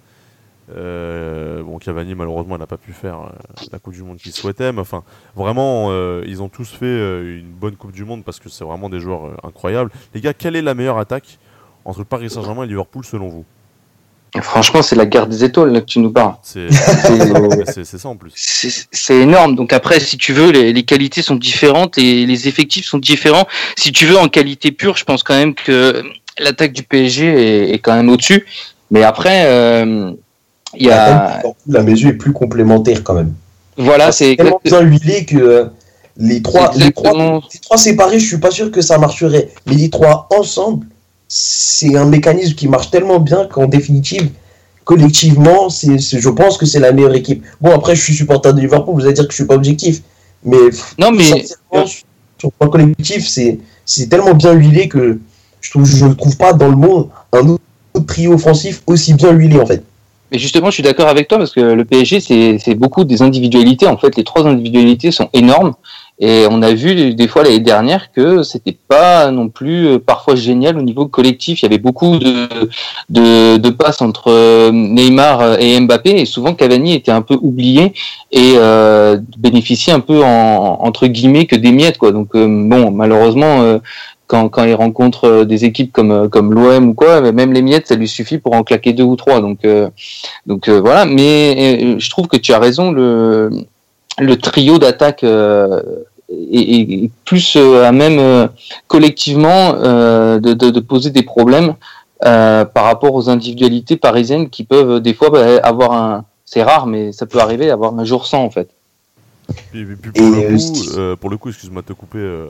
[0.76, 3.28] Euh, bon, Cavani, malheureusement, n'a pas pu faire euh,
[3.72, 4.72] la Coupe du Monde qu'il souhaitait.
[4.72, 5.02] Mais enfin,
[5.34, 8.88] vraiment, euh, ils ont tous fait une bonne Coupe du Monde parce que c'est vraiment
[8.88, 9.90] des joueurs incroyables.
[10.14, 11.38] Les gars, quelle est la meilleure attaque
[11.84, 13.44] entre Paris Saint-Germain et Liverpool selon vous?
[14.42, 16.34] Franchement, c'est la guerre des étoiles là que tu nous parles.
[16.42, 18.32] C'est ça en plus.
[18.34, 19.56] C'est énorme.
[19.56, 23.46] Donc après, si tu veux, les, qualités sont différentes et les effectifs sont différents.
[23.76, 26.02] Si tu veux, en qualité pure, je pense quand même que
[26.38, 28.46] l'attaque du PSG est, quand même au-dessus.
[28.90, 29.42] Mais après,
[30.74, 31.42] il y a...
[31.66, 33.34] La mesure est plus complémentaire quand même.
[33.76, 35.64] Voilà, c'est tellement bien huilé que euh,
[36.16, 39.48] les trois, les trois, trois séparés, je suis pas sûr que ça marcherait.
[39.66, 40.86] Mais les trois ensemble,
[41.32, 44.30] c'est un mécanisme qui marche tellement bien qu'en définitive,
[44.82, 47.44] collectivement, c'est, je pense que c'est la meilleure équipe.
[47.60, 50.02] Bon, après, je suis supporter de Liverpool, vous allez dire que je suis pas objectif.
[50.44, 50.56] Mais,
[50.98, 51.44] non, mais
[52.36, 53.60] sur le collectif, c'est,
[54.08, 55.20] tellement bien huilé que
[55.60, 57.62] je trouve, je ne trouve pas dans le monde un autre
[58.08, 59.84] trio offensif aussi bien huilé en fait.
[60.32, 63.86] Mais justement, je suis d'accord avec toi parce que le PSG, c'est beaucoup des individualités.
[63.86, 65.74] En fait, les trois individualités sont énormes.
[66.22, 70.36] Et on a vu des fois l'année dernière que c'était pas non plus euh, parfois
[70.36, 71.62] génial au niveau collectif.
[71.62, 72.46] Il y avait beaucoup de,
[73.08, 77.94] de, de passes entre euh, Neymar et Mbappé et souvent Cavani était un peu oublié
[78.32, 82.12] et euh, bénéficiait un peu en, entre guillemets que des miettes quoi.
[82.12, 83.80] Donc euh, bon, malheureusement,
[84.30, 87.62] quand, quand il rencontre euh, des équipes comme euh, comme l'OM ou quoi, même les
[87.62, 89.40] miettes, ça lui suffit pour en claquer deux ou trois.
[89.40, 89.88] Donc euh,
[90.46, 91.04] donc voilà.
[91.04, 92.92] Mais je trouve que tu as raison.
[92.92, 93.50] Le
[94.18, 95.24] le trio d'attaque
[96.30, 98.48] est, plus à même
[98.86, 101.74] collectivement de, de, de, poser des problèmes
[102.20, 107.12] par rapport aux individualités parisiennes qui peuvent des fois bah, avoir un c'est rare mais
[107.12, 108.70] ça peut arriver avoir un jour sans en fait.
[109.74, 112.46] Et, puis pour, le coup, pour le coup, excuse-moi de te couper,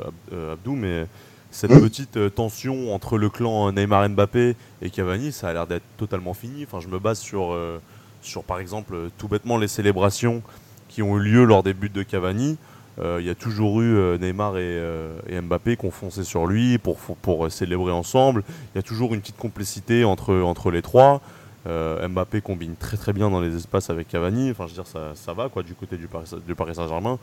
[0.52, 1.06] Abdou, mais
[1.50, 1.80] cette mmh.
[1.80, 6.32] petite euh, tension entre le clan Neymar Mbappé et Cavani, ça a l'air d'être totalement
[6.32, 6.64] fini.
[6.64, 7.80] Enfin, je me base sur, euh,
[8.22, 10.42] sur, par exemple, tout bêtement les célébrations
[10.88, 12.56] qui ont eu lieu lors des buts de Cavani.
[13.00, 17.50] Euh, il y a toujours eu Neymar et, Mbappé qui ont foncé sur lui pour,
[17.50, 18.44] célébrer ensemble.
[18.74, 21.20] Il y a toujours une petite complicité entre, les trois.
[21.66, 24.50] Mbappé combine très bien dans les espaces avec Cavani.
[24.50, 27.18] Enfin, je veux dire, ça, va quoi du côté du Paris, Saint-Germain.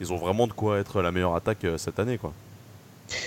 [0.00, 2.18] Ils ont vraiment de quoi être la meilleure attaque cette année.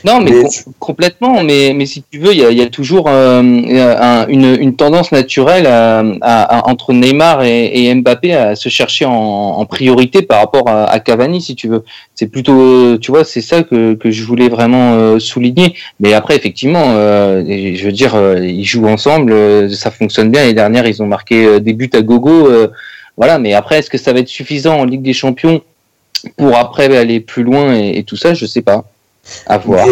[0.04, 0.32] Non, mais,
[0.80, 1.44] complètement.
[1.44, 5.12] Mais, mais si tu veux, il y a, y a, toujours euh, une, une, tendance
[5.12, 10.40] naturelle à, à, entre Neymar et, et, Mbappé à se chercher en, en priorité par
[10.40, 11.84] rapport à, Cavani, si tu veux.
[12.16, 15.76] C'est plutôt, tu vois, c'est ça que, que je voulais vraiment euh, souligner.
[16.00, 20.46] Mais après, effectivement, euh, je veux dire, ils jouent ensemble, ça fonctionne bien.
[20.46, 22.50] Les dernières, ils ont marqué des buts à gogo.
[23.18, 23.40] voilà.
[23.40, 25.62] Mais après, est-ce que ça va être suffisant en Ligue des Champions
[26.38, 28.34] pour après aller plus loin et, et tout ça?
[28.34, 28.86] Je sais pas.
[29.46, 29.88] À voir.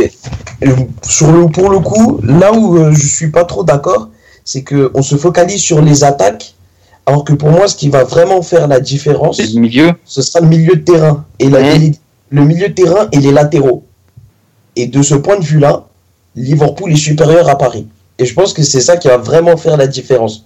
[1.03, 4.09] sur le, pour le coup, là où euh, je suis pas trop d'accord,
[4.43, 6.55] c'est que on se focalise sur les attaques,
[7.05, 9.91] alors que pour moi, ce qui va vraiment faire la différence, le milieu.
[10.05, 11.59] ce sera le milieu de terrain et la,
[12.29, 13.83] le milieu de terrain et les latéraux.
[14.75, 15.85] Et de ce point de vue-là,
[16.35, 17.87] Liverpool est supérieur à Paris.
[18.17, 20.45] Et je pense que c'est ça qui va vraiment faire la différence.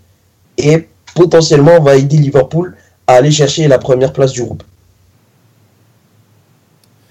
[0.58, 2.76] Et potentiellement, on va aider Liverpool
[3.08, 4.64] à aller chercher la première place du groupe.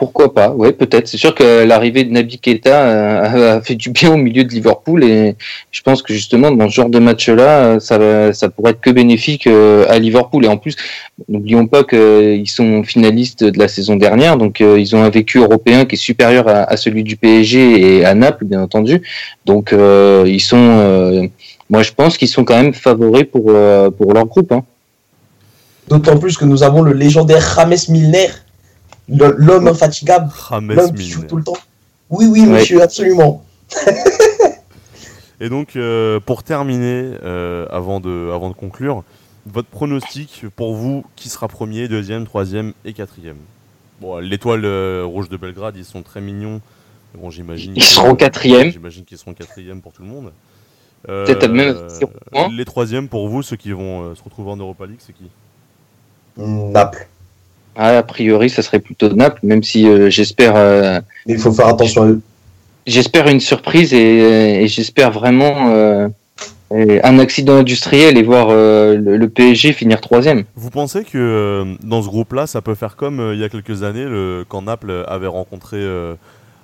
[0.03, 1.07] Pourquoi pas Oui, peut-être.
[1.07, 4.49] C'est sûr que l'arrivée de Naby Keita euh, a fait du bien au milieu de
[4.49, 5.37] Liverpool et
[5.71, 9.47] je pense que justement dans ce genre de match-là, ça, ça pourrait être que bénéfique
[9.47, 10.45] euh, à Liverpool.
[10.45, 10.75] Et en plus,
[11.29, 15.39] n'oublions pas qu'ils sont finalistes de la saison dernière, donc euh, ils ont un vécu
[15.39, 19.03] européen qui est supérieur à, celui du PSG et à Naples, bien entendu.
[19.47, 21.31] Donc ils sont,
[21.71, 24.51] moi je pense qu'ils sont quand même favoris pour leur groupe.
[24.51, 24.65] Hein.
[25.87, 28.31] D'autant plus que nous avons le légendaire James Milner
[29.13, 31.57] l'homme infatigable, l'homme qui joue tout le temps.
[32.11, 33.45] Oui, oui, monsieur, absolument.
[35.41, 39.03] Et donc, euh, pour terminer, euh, avant, de, avant de conclure,
[39.47, 43.39] votre pronostic pour vous, qui sera premier, deuxième, troisième et quatrième?
[44.01, 46.61] Bon, l'étoile euh, rouge de Belgrade, ils sont très mignons.
[47.15, 47.73] Bon, j'imagine.
[47.75, 48.71] Ils seront quatrième.
[48.71, 50.33] J'imagine qu'ils seront quatrième pour tout le monde.
[51.09, 51.77] Euh, Peut-être même
[52.31, 52.49] point.
[52.53, 55.29] les troisièmes pour vous, ceux qui vont euh, se retrouver en Europa League, c'est qui?
[56.37, 57.09] Naples.
[57.77, 61.53] Ah, a priori, ça serait plutôt Naples, même si euh, j'espère euh, Mais il faut
[61.53, 62.21] faire attention à eux.
[62.87, 66.09] j'espère une surprise et, et j'espère vraiment euh,
[66.73, 70.45] euh, un accident industriel et voir euh, le, le PSG finir troisième.
[70.57, 73.49] Vous pensez que euh, dans ce groupe-là, ça peut faire comme euh, il y a
[73.49, 76.15] quelques années, le, quand Naples avait rencontré euh,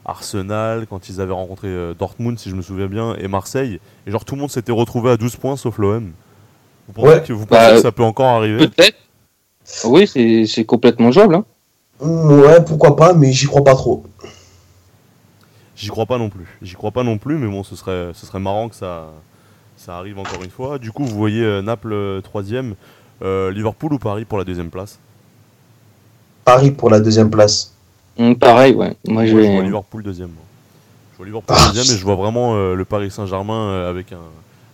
[0.04, 4.10] Arsenal, quand ils avaient rencontré euh, Dortmund, si je me souviens bien, et Marseille, et
[4.10, 6.10] genre tout le monde s'était retrouvé à 12 points sauf l'OM.
[6.86, 7.22] Vous pensez, Ouais.
[7.26, 8.68] que, vous pensez Bah, que ça peut encore arriver?
[8.68, 8.96] Peut-être.
[9.84, 11.36] Oui, c'est c'est complètement jouable.
[11.36, 11.44] Hein.
[12.00, 14.04] Ouais, pourquoi pas, mais j'y crois pas trop.
[15.76, 16.46] J'y crois pas non plus.
[16.62, 19.06] J'y crois pas non plus, mais bon, ce serait, ce serait marrant que ça,
[19.76, 20.78] ça arrive encore une fois.
[20.78, 22.74] Du coup, vous voyez euh, Naples euh, troisième,
[23.22, 24.98] euh, Liverpool ou Paris pour la deuxième place?
[26.44, 27.72] Paris pour la deuxième place.
[28.18, 28.96] Hum, pareil, ouais.
[29.06, 30.30] Moi, je vois Liverpool deuxième.
[30.30, 30.42] moi.
[31.12, 34.12] Je vois Liverpool Ah, deuxième et je vois vraiment euh, le Paris Saint-Germain euh, avec
[34.12, 34.18] un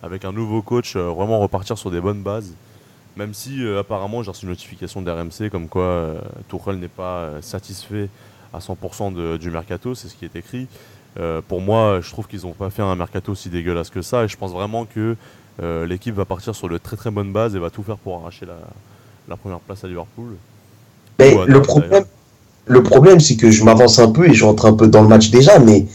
[0.03, 2.53] avec un nouveau coach euh, vraiment repartir sur des bonnes bases.
[3.17, 6.21] Même si euh, apparemment j'ai reçu une notification d'RMC comme quoi euh,
[6.75, 8.09] n'est pas euh, satisfait
[8.53, 10.67] à 100% de- du mercato, c'est ce qui est écrit.
[11.21, 14.25] Euh, pour moi, je trouve qu'ils n'ont pas fait un mercato si dégueulasse que ça
[14.25, 15.17] et je pense vraiment que
[15.87, 18.45] l'équipe va partir sur de très très bonnes bases et va tout faire pour arracher
[18.45, 18.57] la,
[19.29, 20.35] la première place à Liverpool.
[21.21, 22.05] Mais à le problème,
[22.67, 25.07] le problème, c'est que je m'avance un peu et je rentre un peu dans le
[25.09, 25.87] match déjà, mais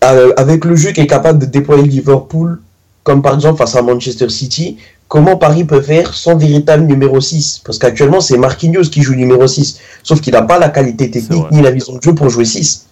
[0.00, 2.60] avec le jeu qui est capable de déployer Liverpool,
[3.02, 4.78] comme par exemple face à Manchester City,
[5.08, 9.46] comment Paris peut faire sans véritable numéro 6 Parce qu'actuellement, c'est Marquinhos qui joue numéro
[9.46, 12.44] 6, sauf qu'il n'a pas la qualité technique ni la vision de jeu pour jouer
[12.44, 12.86] 6.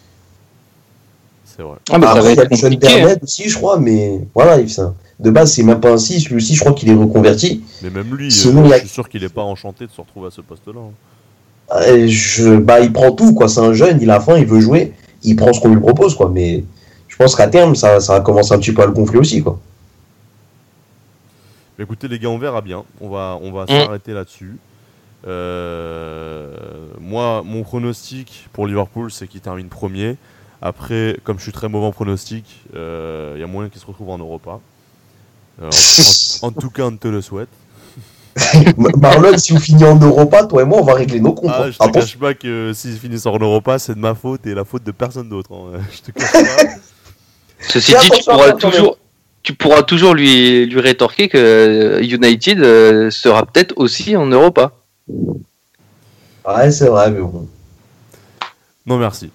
[1.57, 1.77] C'est vrai.
[1.91, 3.15] Ah, mais ça Après, va il y a hein.
[3.23, 6.29] Aussi, je crois, mais voilà, il- ça- de base, c'est même pas un 6.
[6.29, 7.63] Lui aussi, je crois qu'il est reconverti.
[7.83, 10.01] Mais même lui, Sinon, euh, a- je suis sûr qu'il n'est pas enchanté de se
[10.01, 10.81] retrouver à ce poste-là.
[10.81, 10.93] hein.
[11.89, 13.49] Euh, je, bah, il prend tout, quoi.
[13.49, 14.93] C'est un jeune, il a faim, il veut jouer,
[15.25, 16.31] il prend ce qu'on lui propose, quoi.
[16.33, 16.63] Mais
[17.09, 19.43] je pense qu'à terme, ça, ça va commencer un petit peu à le gonfler aussi,
[19.43, 19.59] quoi.
[21.79, 22.85] Mais Écoutez les gars, on verra bien.
[23.01, 23.69] On va, on va Mm.
[23.69, 24.57] s'arrêter là-dessus.
[25.27, 26.55] Euh,
[27.01, 30.17] moi, mon pronostic pour Liverpool, c'est qu'il termine premier.
[30.63, 33.87] Après, comme je suis très mauvais en pronostic, euh, il y a moyen qu'il se
[33.87, 34.61] retrouve en Europa.
[35.63, 37.49] Euh, en, en- en tout cas, on te le souhaite.
[38.77, 41.51] Ma- Marlon, si vous finissez en Europa, toi et moi, on va régler nos comptes.
[41.53, 41.71] Ah, hein.
[41.71, 42.01] je te Attention.
[42.01, 44.93] cache pas que s'ils finissent en Europa, c'est de ma faute et la faute de
[44.93, 45.51] personne d'autre.
[45.53, 45.79] hein.
[45.93, 46.63] Je te cache pas.
[47.61, 48.99] Ceci dit, tu pourras toujours,
[49.47, 54.73] tu pourras toujours lui, lui rétorquer que euh, United euh, sera peut-être aussi en Europa.
[56.45, 57.47] Ouais, c'est vrai, mais bon.
[58.87, 59.31] Non, merci.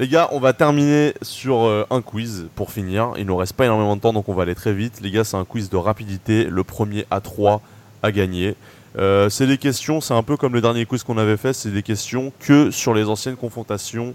[0.00, 3.12] Les gars, on va terminer sur euh, un quiz pour finir.
[3.18, 5.00] Il nous reste pas énormément de temps, donc on va aller très vite.
[5.00, 6.46] Les gars, c'est un quiz de rapidité.
[6.46, 7.62] Le premier à 3
[8.02, 8.56] à gagner.
[8.98, 11.70] Euh, c'est des questions, c'est un peu comme le dernier quiz qu'on avait fait, c'est
[11.70, 14.14] des questions que sur les anciennes confrontations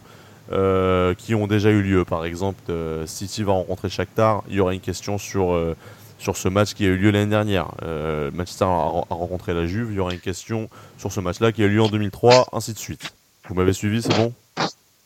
[0.52, 2.06] euh, qui ont déjà eu lieu.
[2.06, 5.76] Par exemple, euh, City va rencontrer Shakhtar, il y aura une question sur, euh,
[6.20, 7.68] sur ce match qui a eu lieu l'année dernière.
[7.84, 11.52] Euh, Manchester a, a rencontré la Juve, il y aura une question sur ce match-là
[11.52, 13.14] qui a eu lieu en 2003, ainsi de suite.
[13.48, 14.34] Vous m'avez suivi, c'est bon?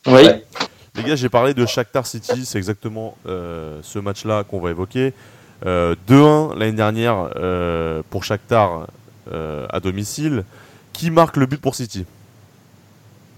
[0.06, 0.22] Oui.
[0.94, 5.14] Les gars, j'ai parlé de Shakhtar City, c'est exactement euh, ce match-là qu'on va évoquer.
[5.64, 8.88] Euh, 2-1 l'année dernière euh, pour Shakhtar
[9.32, 10.44] euh, à domicile.
[10.92, 12.04] Qui marque le but pour City?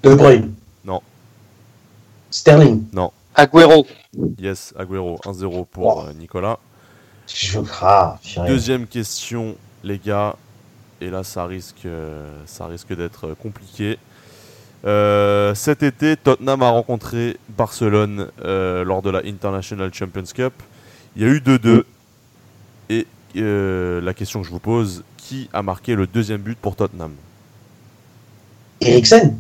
[0.03, 0.53] De Bruyne.
[2.35, 2.41] Non.
[2.41, 2.85] Sterling.
[3.35, 3.87] Agüero.
[4.39, 6.13] Yes, Agüero, 1-0 pour Oh.
[6.19, 6.59] Nicolas.
[7.27, 7.59] Je...
[7.61, 8.49] Purée.
[8.49, 10.37] Deuxième question, les gars,
[11.01, 13.99] et là ça risque, euh, ça risque d'être euh, compliqué.
[14.85, 20.53] Euh, cet été, Tottenham a rencontré Barcelone euh, lors de la International Champions Cup.
[21.17, 21.85] Il y a eu 2-2.
[22.91, 23.07] Et
[23.37, 27.13] euh, la question que je vous pose, qui a marqué le deuxième but pour Tottenham?
[28.81, 29.39] Eriksen?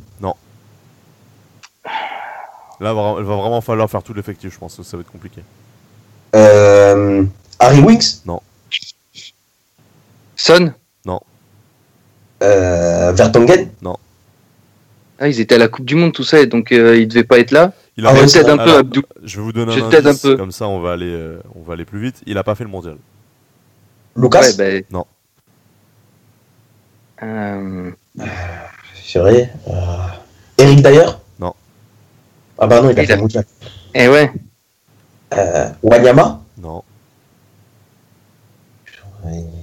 [2.80, 5.42] Là, il va vraiment falloir faire tout l'effectif, je pense, ça va être compliqué.
[6.34, 7.24] Euh,
[7.58, 8.22] Harry Winks?
[10.36, 10.72] Son?
[12.42, 13.70] Euh, Vertonghen?
[15.18, 17.24] Ah, ils étaient à la Coupe du Monde, tout ça, et donc euh, ils devaient
[17.24, 17.72] pas être là.
[17.96, 19.02] Il a Ah Je un peu, alors, Abdou.
[19.22, 20.36] je vais vous donner un t'aide un indice, peu.
[20.36, 22.20] comme ça on va aller, euh, on va aller plus vite.
[22.26, 22.96] Il a pas fait le mondial.
[24.16, 24.40] Lucas?
[24.40, 25.06] Ouais, ben, Non.
[27.22, 27.90] Euh.
[28.18, 30.06] Euh,
[30.58, 31.20] Eric d'ailleurs Non.
[32.58, 33.44] Ah bah non, il a Il fait a- mondial.
[33.94, 34.32] eh ouais.
[35.36, 36.40] Euh, Wanyama?
[36.58, 36.82] Non.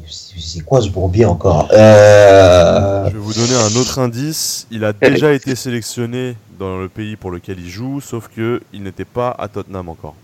[0.10, 1.70] C'est quoi ce bourbier encore?
[1.72, 3.06] Euh...
[3.08, 4.66] Je vais vous donner un autre indice.
[4.72, 8.82] Il a déjà été sélectionné dans le pays pour lequel il joue, sauf que il
[8.84, 10.16] n'était pas à Tottenham encore.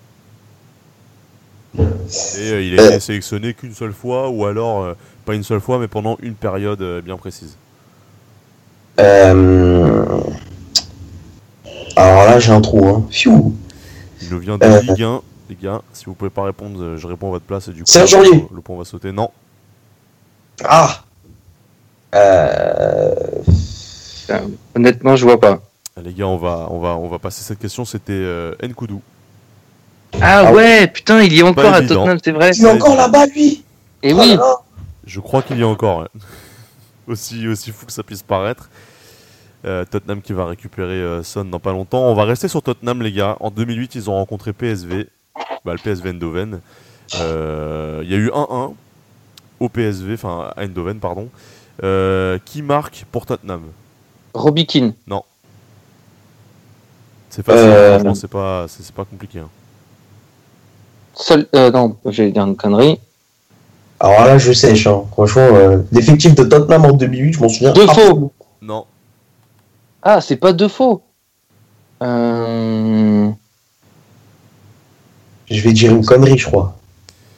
[1.77, 1.83] Et
[2.51, 4.93] euh, il a été sélectionné qu'une seule fois, ou alors euh,
[5.25, 7.55] pas une seule fois, mais pendant une période euh, bien précise.
[8.99, 10.03] Euh...
[11.97, 12.87] Alors là, j'ai un trou.
[12.87, 13.05] Hein.
[13.09, 13.55] Pfiou.
[14.21, 14.81] Il nous vient de Euh.
[14.81, 15.21] Ligue 1.
[15.49, 17.83] Les gars, si vous pouvez pas répondre, euh, je réponds à votre place et du
[17.83, 17.89] coup,
[18.53, 19.11] le point va sauter.
[19.13, 19.31] Non,
[20.63, 21.01] Ah
[22.15, 23.09] euh...
[24.75, 25.59] Honnêtement, je vois pas.
[26.03, 27.85] les gars, on va, on va, on va passer cette question.
[27.85, 29.01] C'était euh, Nkoudou.
[30.21, 31.95] Ah, Ah ouais, putain, il y est encore à évident.
[31.95, 32.51] Tottenham, c'est vrai.
[32.51, 33.63] Il est encore là-bas, lui
[34.03, 34.55] Et Oh là oui, là.
[35.05, 36.07] Je crois qu'il y a encore.
[37.07, 38.69] aussi, aussi fou que ça puisse paraître.
[39.67, 42.03] Euh, Tottenham qui va récupérer euh, Son dans pas longtemps.
[42.09, 43.35] On va rester sur Tottenham, les gars.
[43.41, 45.07] En 2008, ils ont rencontré PSV.
[45.65, 46.61] Bah, le PSV Eindhoven.
[47.19, 48.73] Euh, Il y a eu 1-1
[49.59, 51.27] au PSV, enfin à Eindhoven, pardon.
[51.83, 53.61] Euh, qui marque pour Tottenham?
[54.33, 54.93] Robbie Keane.
[57.29, 59.39] C'est facile, Euh, franchement, c'est pas, c'est pas compliqué.
[59.39, 59.49] hein.
[61.13, 62.99] Seul, euh, non, j'allais dire une connerie.
[63.99, 64.87] Alors là, je sèche.
[64.87, 65.03] Hein.
[65.11, 67.73] Franchement, euh, l'effectif de Tottenham en 2008, je m'en souviens.
[67.73, 68.31] Deux absolument.
[68.61, 68.85] Non,
[70.09, 71.03] Ah, c'est pas deux faux.
[72.01, 73.29] Euh...
[75.51, 76.77] Je vais dire une connerie, je crois.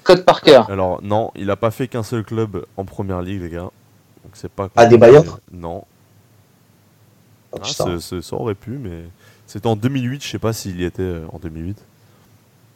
[0.03, 0.61] Code Parker.
[0.69, 3.61] alors non, il a pas fait qu'un seul club en première ligue, les gars.
[4.23, 4.69] Donc c'est pas.
[4.75, 4.99] Ah, des.
[4.99, 5.83] Bayern Non.
[7.51, 9.01] Oh, Ah, ce- ce- ça aurait pu, mais
[9.47, 10.23] c'était en 2008.
[10.23, 11.75] Je sais pas s'il y était euh, en 2008.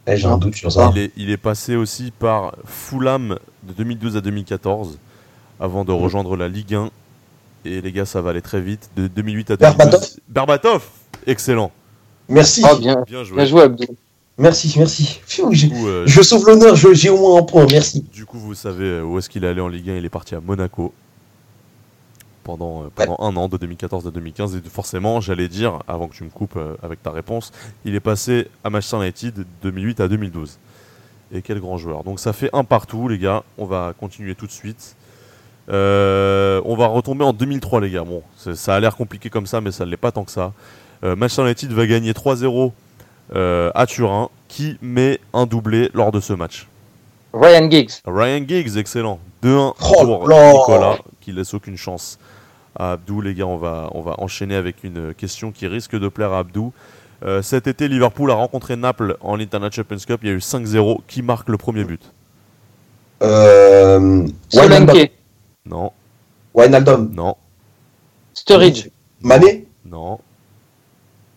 [0.08, 0.92] Eh, J'ai un doute sur ça.
[0.96, 4.98] Il, est, il est passé aussi par Fulham de 2012 à 2014
[5.60, 6.90] avant de rejoindre la Ligue 1.
[7.66, 8.90] Et les gars, ça va aller très vite.
[8.96, 9.78] De 2008 à 2012.
[9.78, 10.84] Berbatov Berbatov
[11.26, 11.72] Excellent.
[12.30, 12.64] Merci.
[12.70, 13.38] Oh, bien, Bien joué.
[13.38, 13.86] bien joué, Abdou.
[14.38, 15.22] Merci, merci.
[15.28, 18.02] Du coup, euh, je sauve l'honneur, je- j'ai au moins un point, merci.
[18.12, 19.96] du coup, vous savez euh, où est-ce qu'il est allé en Ligue 1.
[19.98, 20.92] Il est parti à Monaco
[22.44, 24.56] pendant, euh, pendant un an, de 2014 à 2015.
[24.56, 27.52] Et forcément, j'allais dire, avant que tu me coupes euh, avec ta réponse,
[27.86, 30.58] il est passé à Manchester United de 2008 à 2012.
[31.32, 32.04] Et quel grand joueur.
[32.04, 33.44] Donc ça fait un partout, les gars.
[33.58, 34.96] On va continuer tout de suite.
[35.70, 38.04] Euh, on va retomber en 2003, les gars.
[38.04, 40.52] Bon, ça a l'air compliqué comme ça, mais ça ne l'est pas tant que ça.
[41.04, 42.72] Euh, Manchester United va gagner 3-0
[43.36, 44.30] euh, à Turin.
[44.48, 46.68] Qui met un doublé lors de ce match
[47.34, 47.94] Ryan Giggs.
[48.06, 49.20] Ryan Giggs, excellent.
[49.44, 52.20] 2-1 Oh pour Nicolas, qui laisse aucune chance
[52.76, 53.22] à Abdou.
[53.22, 56.40] Les gars, on va, on va enchaîner avec une question qui risque de plaire à
[56.40, 56.72] Abdou.
[57.26, 60.20] Euh, cet été, Liverpool a rencontré Naples en Internet Champions Cup.
[60.24, 61.00] Il y a eu 5-0.
[61.08, 62.02] Qui marque le premier but?
[63.22, 64.28] Euh.
[64.50, 65.13] Solanke.
[65.66, 65.92] Non,
[66.54, 67.12] Wijnaldum.
[67.14, 67.36] non,
[68.34, 68.90] Sturridge.
[69.22, 69.66] Mané.
[69.86, 70.20] non.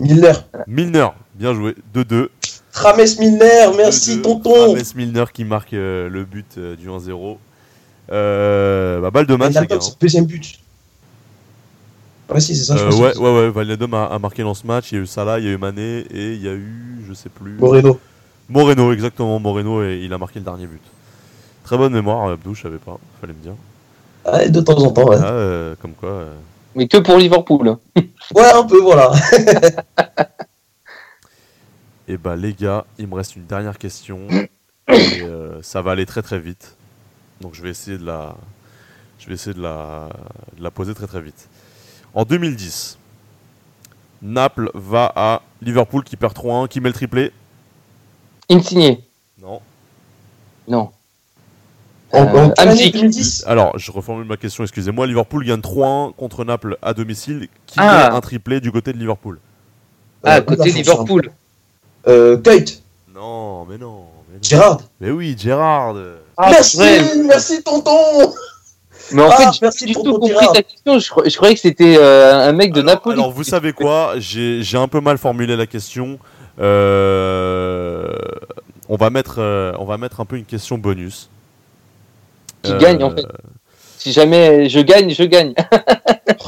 [0.00, 0.32] Milner.
[0.66, 1.74] Milner, bien joué.
[1.94, 2.28] 2-2.
[2.74, 4.22] Rames Milner, merci 2-2.
[4.22, 4.76] tonton.
[4.76, 7.38] James Milner qui marque euh, le but euh, du 1-0.
[8.12, 9.60] Euh, bah, balle de match, les gars.
[9.62, 10.60] Wijnaldum, c'est le deuxième but.
[12.28, 12.98] Ouais, si, c'est ça, je Euh, pense.
[12.98, 14.90] ouais, ouais, ouais, a, a marqué dans ce match.
[14.92, 17.04] Il y a eu Salah, il y a eu Mané et il y a eu,
[17.08, 17.52] je sais plus.
[17.52, 17.98] Moreno.
[18.48, 20.82] Moreno, exactement, Moreno, et il a marqué le dernier but.
[21.64, 23.54] Très bonne mémoire, Abdou, je savais pas, fallait me dire.
[24.32, 25.16] Ouais, de temps en temps, ouais.
[25.20, 26.08] Ah, euh, comme quoi.
[26.08, 26.34] euh.
[26.74, 27.76] Mais que pour Liverpool.
[28.34, 29.12] Ouais, un peu, voilà.
[32.08, 34.26] Et bah, les gars, il me reste une dernière question.
[34.30, 36.76] et euh, ça va aller très très vite.
[37.40, 38.36] Donc je vais essayer de la,
[39.18, 40.08] je vais essayer de la,
[40.56, 41.48] de la poser très très vite.
[42.14, 42.98] En 2010,
[44.22, 47.32] Naples va à Liverpool qui perd 3-1, qui met le triplé?
[48.48, 49.04] Insigné.
[49.40, 49.60] Non.
[50.68, 50.90] Non.
[52.12, 52.94] En, en Euh, quelle année Hamsik.
[52.94, 55.06] 2010 Alors, je reformule ma question, excusez-moi.
[55.06, 57.48] Liverpool gagne 3-1 contre Naples à domicile.
[57.66, 58.08] Qui Ah.
[58.10, 59.38] met un triplé du côté de Liverpool
[60.24, 61.30] Ah, Euh, côté Liverpool.
[62.08, 62.82] Euh, Kate.
[63.14, 64.04] Non, mais non.
[64.28, 64.42] Mais, non.
[64.42, 64.78] Gérard.
[65.00, 65.94] Mais oui, Gérard.
[66.36, 66.78] Ah, merci,
[67.26, 68.32] merci tonton.
[69.12, 70.98] Mais en Ah, fait, j'ai du tout ton compris ta question.
[70.98, 73.14] Je, cro- je croyais que c'était euh, un mec de alors, Napoli.
[73.20, 74.14] alors, vous savez quoi?
[74.18, 76.18] J'ai j'ai un peu mal formulé la question.
[76.60, 78.08] Euh,
[78.88, 81.30] on, va mettre, euh, on va mettre un peu une question bonus.
[82.66, 83.24] Qui Euh, gagne, en fait.
[83.98, 85.54] Si jamais je gagne, je gagne.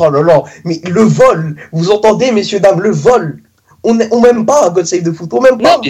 [0.00, 3.42] Oh là là, mais le vol, vous entendez, messieurs, dames, le vol.
[3.84, 5.80] On m'aime pas à God Save the Foot, on m'aime pas.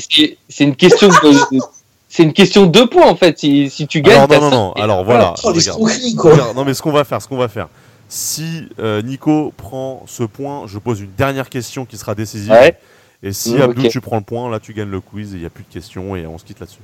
[0.48, 1.58] C'est une question de.
[2.10, 3.38] C'est une question de points en fait.
[3.38, 4.74] Si, si tu gagnes, Alors, non, non, non.
[4.76, 5.34] Et Alors, voilà.
[5.44, 5.56] Oh, regarde.
[5.56, 6.32] l'escroquerie, quoi.
[6.32, 7.68] Regarde, non mais ce qu'on va faire, ce qu'on va faire.
[8.08, 12.50] Si euh, Nico prend ce point, je pose une dernière question qui sera décisive.
[12.50, 12.78] Ouais.
[13.22, 15.40] Et si Mm, Abdou tu prends le point, là tu gagnes le quiz et il
[15.40, 16.78] n'y a plus de questions et on se quitte là-dessus.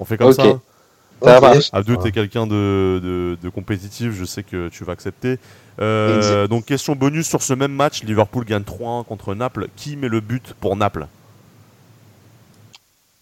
[0.00, 0.42] On fait comme ça
[1.24, 1.42] Ça Ok.
[1.42, 1.68] marche.
[1.72, 5.38] Abdou, t'es quelqu'un de, de, de compétitif, je sais que tu vas accepter.
[5.80, 9.68] Euh, donc question bonus sur ce même match, Liverpool gagne 3-1 contre Naples.
[9.76, 11.06] Qui met le but pour Naples?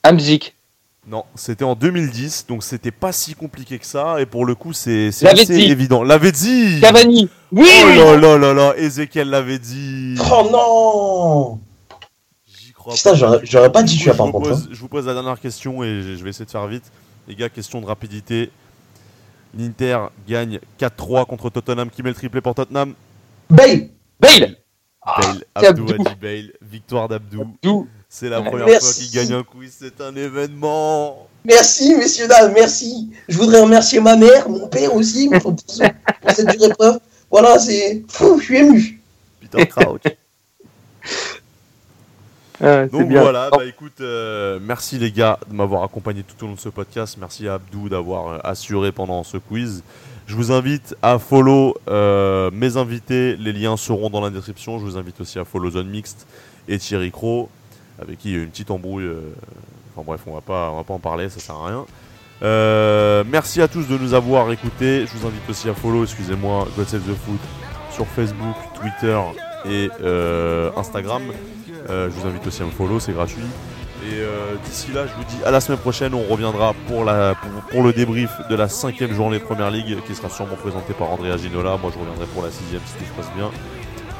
[0.03, 0.55] Hamzik.
[1.07, 4.21] Non, c'était en 2010, donc c'était pas si compliqué que ça.
[4.21, 5.63] Et pour le coup, c'est assez dit.
[5.63, 6.03] évident.
[6.03, 7.29] L'avait dit Cavani.
[7.53, 7.67] Oui.
[7.85, 10.15] Oh là là là là, Ezekiel l'avait dit.
[10.31, 11.59] Oh non
[12.47, 13.41] J'y crois Putain, pas.
[13.45, 14.51] j'aurais pas dit celui-là coup, par je, vous contre.
[14.51, 16.85] pose, je vous pose la dernière question et je je vais essayer de faire vite.
[17.31, 18.51] Les gars, question de rapidité.
[19.57, 21.89] L'Inter gagne 4-3 contre Tottenham.
[21.89, 22.95] Qui met le triplé pour Tottenham?
[23.49, 24.57] Bale Bale
[25.16, 25.45] Bale.
[25.55, 26.05] Abdou a Abdou.
[26.05, 26.53] dit Bale.
[26.61, 27.47] Victoire d'Abdou.
[28.09, 28.85] C'est la première Merci.
[28.85, 29.76] fois qu'il gagne un quiz.
[29.78, 31.28] C'est un événement.
[31.45, 33.11] Merci, messieurs, dames, merci.
[33.28, 35.85] Je voudrais remercier ma mère, mon père aussi, pour, pour ce-
[36.20, 36.99] pour cette dure épreuve.
[37.31, 38.03] Voilà, c'est.
[38.09, 39.01] Fou, Je suis ému.
[39.41, 40.01] Peter Crouch.
[42.63, 43.23] Ah, Donc bien.
[43.23, 46.69] voilà, bah écoute, euh, merci les gars de m'avoir accompagné tout au long de ce
[46.69, 47.17] podcast.
[47.19, 49.83] Merci à Abdou d'avoir euh, assuré pendant ce quiz.
[50.27, 53.37] Je vous invite à follow euh, mes invités.
[53.37, 54.79] Les liens seront dans la description.
[54.79, 56.27] Je vous invite aussi à follow Zone Mixte
[56.69, 57.49] et Thierry Cro,
[58.01, 59.05] avec qui il y a eu une petite embrouille.
[59.05, 59.21] euh,
[59.97, 61.85] Enfin bref, on va pas, on va pas en parler, ça sert à rien.
[62.43, 65.05] Euh, merci à tous de nous avoir écoutés.
[65.07, 67.41] Je vous invite aussi à follow, excusez-moi, God Save the Foot
[67.93, 69.19] sur Facebook, Twitter
[69.67, 71.23] et euh, Instagram.
[71.89, 73.43] Euh, je vous invite aussi à me follow, c'est gratuit.
[74.03, 76.14] Et euh, d'ici là, je vous dis à la semaine prochaine.
[76.14, 77.35] On reviendra pour, la,
[77.70, 81.11] pour, le débrief de la cinquième journée de Première Ligue qui sera sûrement présentée par
[81.11, 81.76] Andrea Ginola.
[81.76, 83.51] Moi, je reviendrai pour la sixième si tout se passe bien.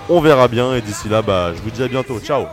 [0.09, 0.75] On verra bien.
[0.75, 2.19] Et d'ici là, bah, je vous dis à bientôt.
[2.21, 2.47] Ciao